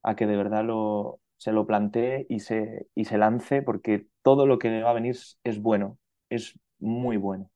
a 0.02 0.16
que 0.16 0.26
de 0.26 0.36
verdad 0.36 0.64
lo, 0.64 1.20
se 1.38 1.52
lo 1.52 1.66
plantee 1.66 2.26
y 2.28 2.40
se, 2.40 2.88
y 2.94 3.04
se 3.06 3.18
lance, 3.18 3.62
porque 3.62 4.06
todo 4.22 4.46
lo 4.46 4.58
que 4.58 4.70
le 4.70 4.82
va 4.84 4.90
a 4.92 4.94
venir 4.94 5.16
es, 5.44 5.60
bueno, 5.62 5.98
es 6.30 6.58
muy 6.80 7.16
bueno. 7.18 7.50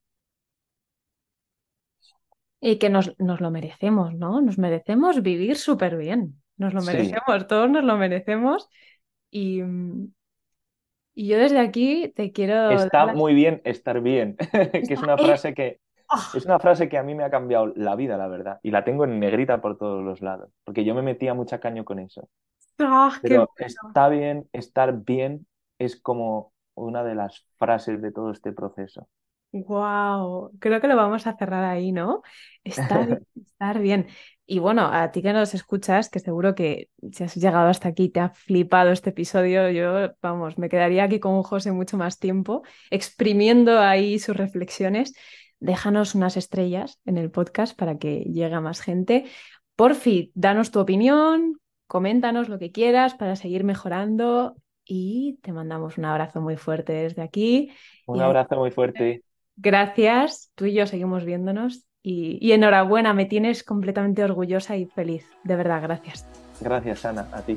Y 2.60 2.78
que 2.80 2.88
nos, 2.94 3.06
nos 3.18 3.40
lo 3.40 3.50
merecemos, 3.50 4.14
¿no? 4.14 4.40
Nos 4.40 4.58
merecemos 4.58 5.22
vivir 5.22 5.56
súper 5.56 5.96
bien. 5.96 6.40
Nos 6.58 6.74
lo 6.74 6.82
Sí, 6.82 6.82
merecemos, 6.82 7.46
todos 7.48 7.70
nos 7.70 7.84
lo 7.84 7.96
merecemos. 7.96 8.68
Y, 9.30 9.62
y 11.14 11.28
yo 11.28 11.38
desde 11.38 11.58
aquí 11.60 12.12
te 12.14 12.32
quiero 12.32 12.54
está 12.68 13.06
muy 13.06 13.34
bien 13.34 13.60
estar 13.64 14.00
bien, 14.00 14.36
que 14.86 14.94
es 14.94 15.02
una 15.02 15.18
frase 15.18 15.54
que, 15.54 15.80
¡Ah! 16.08 16.32
es 16.32 16.44
una 16.44 16.58
frase 16.58 16.88
que 16.88 16.98
a 16.98 17.02
mí 17.02 17.14
me 17.14 17.24
ha 17.24 17.30
cambiado 17.30 17.72
la 17.76 17.96
vida, 17.96 18.16
la 18.16 18.28
verdad, 18.28 18.60
y 18.62 18.70
la 18.70 18.84
tengo 18.84 19.04
en 19.04 19.18
negrita 19.20 19.60
por 19.60 19.78
todos 19.78 20.02
los 20.04 20.20
lados, 20.22 20.50
porque 20.64 20.84
yo 20.84 20.94
me 20.94 21.02
metía 21.02 21.34
mucha 21.34 21.60
caño 21.60 21.84
con 21.84 21.98
eso. 21.98 22.28
¡Ah, 22.78 23.20
Pero 23.20 23.52
está 23.58 24.08
bien, 24.08 24.48
estar 24.52 25.04
bien 25.04 25.46
es 25.78 26.00
como 26.00 26.52
una 26.74 27.04
de 27.04 27.14
las 27.14 27.46
frases 27.58 28.02
de 28.02 28.12
todo 28.12 28.32
este 28.32 28.52
proceso. 28.52 29.08
Wow, 29.52 30.52
creo 30.60 30.80
que 30.80 30.88
lo 30.88 30.96
vamos 30.96 31.26
a 31.26 31.34
cerrar 31.36 31.64
ahí, 31.64 31.90
¿no? 31.90 32.22
Estar 32.64 33.08
estar 33.34 33.78
bien. 33.80 34.08
Y 34.50 34.60
bueno, 34.60 34.88
a 34.90 35.10
ti 35.12 35.20
que 35.20 35.34
nos 35.34 35.52
escuchas, 35.52 36.08
que 36.08 36.20
seguro 36.20 36.54
que 36.54 36.88
si 37.12 37.22
has 37.22 37.34
llegado 37.34 37.68
hasta 37.68 37.90
aquí, 37.90 38.08
te 38.08 38.20
ha 38.20 38.30
flipado 38.30 38.92
este 38.92 39.10
episodio, 39.10 39.68
yo, 39.68 40.14
vamos, 40.22 40.56
me 40.56 40.70
quedaría 40.70 41.04
aquí 41.04 41.20
con 41.20 41.42
José 41.42 41.70
mucho 41.70 41.98
más 41.98 42.18
tiempo, 42.18 42.62
exprimiendo 42.90 43.78
ahí 43.78 44.18
sus 44.18 44.34
reflexiones. 44.34 45.12
Déjanos 45.60 46.14
unas 46.14 46.38
estrellas 46.38 46.98
en 47.04 47.18
el 47.18 47.30
podcast 47.30 47.76
para 47.78 47.98
que 47.98 48.20
llegue 48.20 48.54
a 48.54 48.62
más 48.62 48.80
gente. 48.80 49.26
Porfi, 49.76 50.32
danos 50.34 50.70
tu 50.70 50.80
opinión, 50.80 51.60
coméntanos 51.86 52.48
lo 52.48 52.58
que 52.58 52.72
quieras 52.72 53.12
para 53.12 53.36
seguir 53.36 53.64
mejorando 53.64 54.56
y 54.82 55.38
te 55.42 55.52
mandamos 55.52 55.98
un 55.98 56.06
abrazo 56.06 56.40
muy 56.40 56.56
fuerte 56.56 56.94
desde 56.94 57.20
aquí. 57.20 57.70
Un 58.06 58.16
Y 58.16 58.22
abrazo 58.22 58.56
muy 58.56 58.70
fuerte. 58.70 59.22
Gracias, 59.56 60.50
tú 60.54 60.64
y 60.64 60.72
yo 60.72 60.86
seguimos 60.86 61.26
viéndonos 61.26 61.84
y, 62.02 62.38
y 62.40 62.52
enhorabuena, 62.52 63.12
me 63.14 63.26
tienes 63.26 63.62
completamente 63.62 64.22
orgullosa 64.24 64.76
y 64.76 64.86
feliz, 64.86 65.26
de 65.44 65.56
verdad, 65.56 65.82
gracias. 65.82 66.26
Gracias, 66.60 67.04
Ana, 67.04 67.28
a 67.32 67.42
ti. 67.42 67.56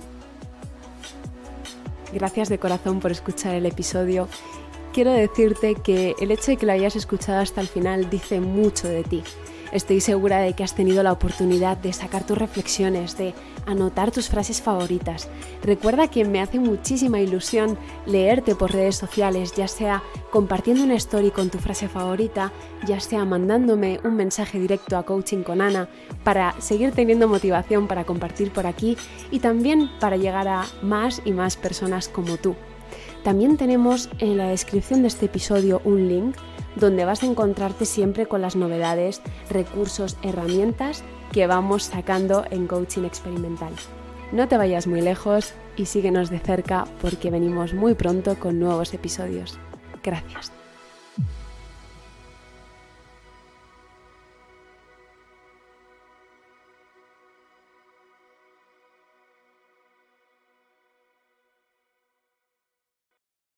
Gracias 2.14 2.50
de 2.50 2.58
corazón 2.58 3.00
por 3.00 3.12
escuchar 3.12 3.56
el 3.56 3.66
episodio. 3.66 4.28
Quiero 4.94 5.12
decirte 5.12 5.76
que 5.76 6.16
el 6.20 6.32
hecho 6.32 6.52
de 6.52 6.58
que 6.58 6.66
lo 6.66 6.74
hayas 6.74 6.96
escuchado 6.98 7.40
hasta 7.40 7.62
el 7.62 7.68
final 7.68 8.10
dice 8.10 8.42
mucho 8.42 8.90
de 8.90 9.04
ti. 9.04 9.24
Estoy 9.72 10.02
segura 10.02 10.40
de 10.40 10.54
que 10.54 10.66
has 10.66 10.76
tenido 10.76 11.02
la 11.02 11.14
oportunidad 11.14 11.78
de 11.78 11.94
sacar 11.94 12.26
tus 12.26 12.38
reflexiones, 12.38 13.18
de 13.18 13.34
anotar 13.66 14.12
tus 14.12 14.28
frases 14.28 14.62
favoritas. 14.62 15.30
Recuerda 15.64 16.10
que 16.10 16.26
me 16.26 16.42
hace 16.42 16.60
muchísima 16.60 17.22
ilusión 17.22 17.78
leerte 18.06 18.54
por 18.54 18.74
redes 18.74 18.98
sociales, 18.98 19.54
ya 19.56 19.70
sea 19.70 20.04
compartiendo 20.30 20.84
una 20.84 20.96
story 20.96 21.32
con 21.32 21.50
tu 21.50 21.58
frase 21.58 21.88
favorita, 21.88 22.52
ya 22.86 23.00
sea 23.00 23.24
mandándome 23.24 24.02
un 24.04 24.18
mensaje 24.18 24.60
directo 24.60 24.98
a 24.98 25.04
Coaching 25.04 25.44
con 25.44 25.62
Ana 25.62 25.88
para 26.26 26.54
seguir 26.60 26.92
teniendo 26.92 27.30
motivación 27.30 27.88
para 27.88 28.04
compartir 28.04 28.52
por 28.52 28.68
aquí 28.68 28.98
y 29.32 29.40
también 29.40 29.90
para 30.02 30.18
llegar 30.18 30.50
a 30.50 30.66
más 30.82 31.22
y 31.24 31.32
más 31.32 31.56
personas 31.56 32.10
como 32.10 32.36
tú. 32.36 32.56
También 33.24 33.56
tenemos 33.56 34.10
en 34.20 34.36
la 34.36 34.50
descripción 34.50 35.02
de 35.02 35.08
este 35.08 35.28
episodio 35.28 35.82
un 35.86 36.08
link 36.08 36.36
donde 36.76 37.06
vas 37.06 37.24
a 37.24 37.26
encontrarte 37.26 37.86
siempre 37.86 38.26
con 38.26 38.42
las 38.42 38.56
novedades, 38.56 39.22
recursos, 39.50 40.18
herramientas 40.24 41.04
que 41.32 41.48
vamos 41.48 41.84
sacando 41.84 42.46
en 42.52 42.68
coaching 42.68 43.04
experimental. 43.04 43.74
No 44.32 44.48
te 44.48 44.58
vayas 44.58 44.88
muy 44.88 45.02
lejos 45.02 45.54
y 45.76 45.86
síguenos 45.86 46.30
de 46.30 46.40
cerca 46.40 46.86
porque 47.02 47.32
venimos 47.32 47.74
muy 47.74 47.96
pronto 47.96 48.40
con 48.40 48.60
nuevos 48.60 48.94
episodios. 48.94 49.58
Gracias. 50.04 50.61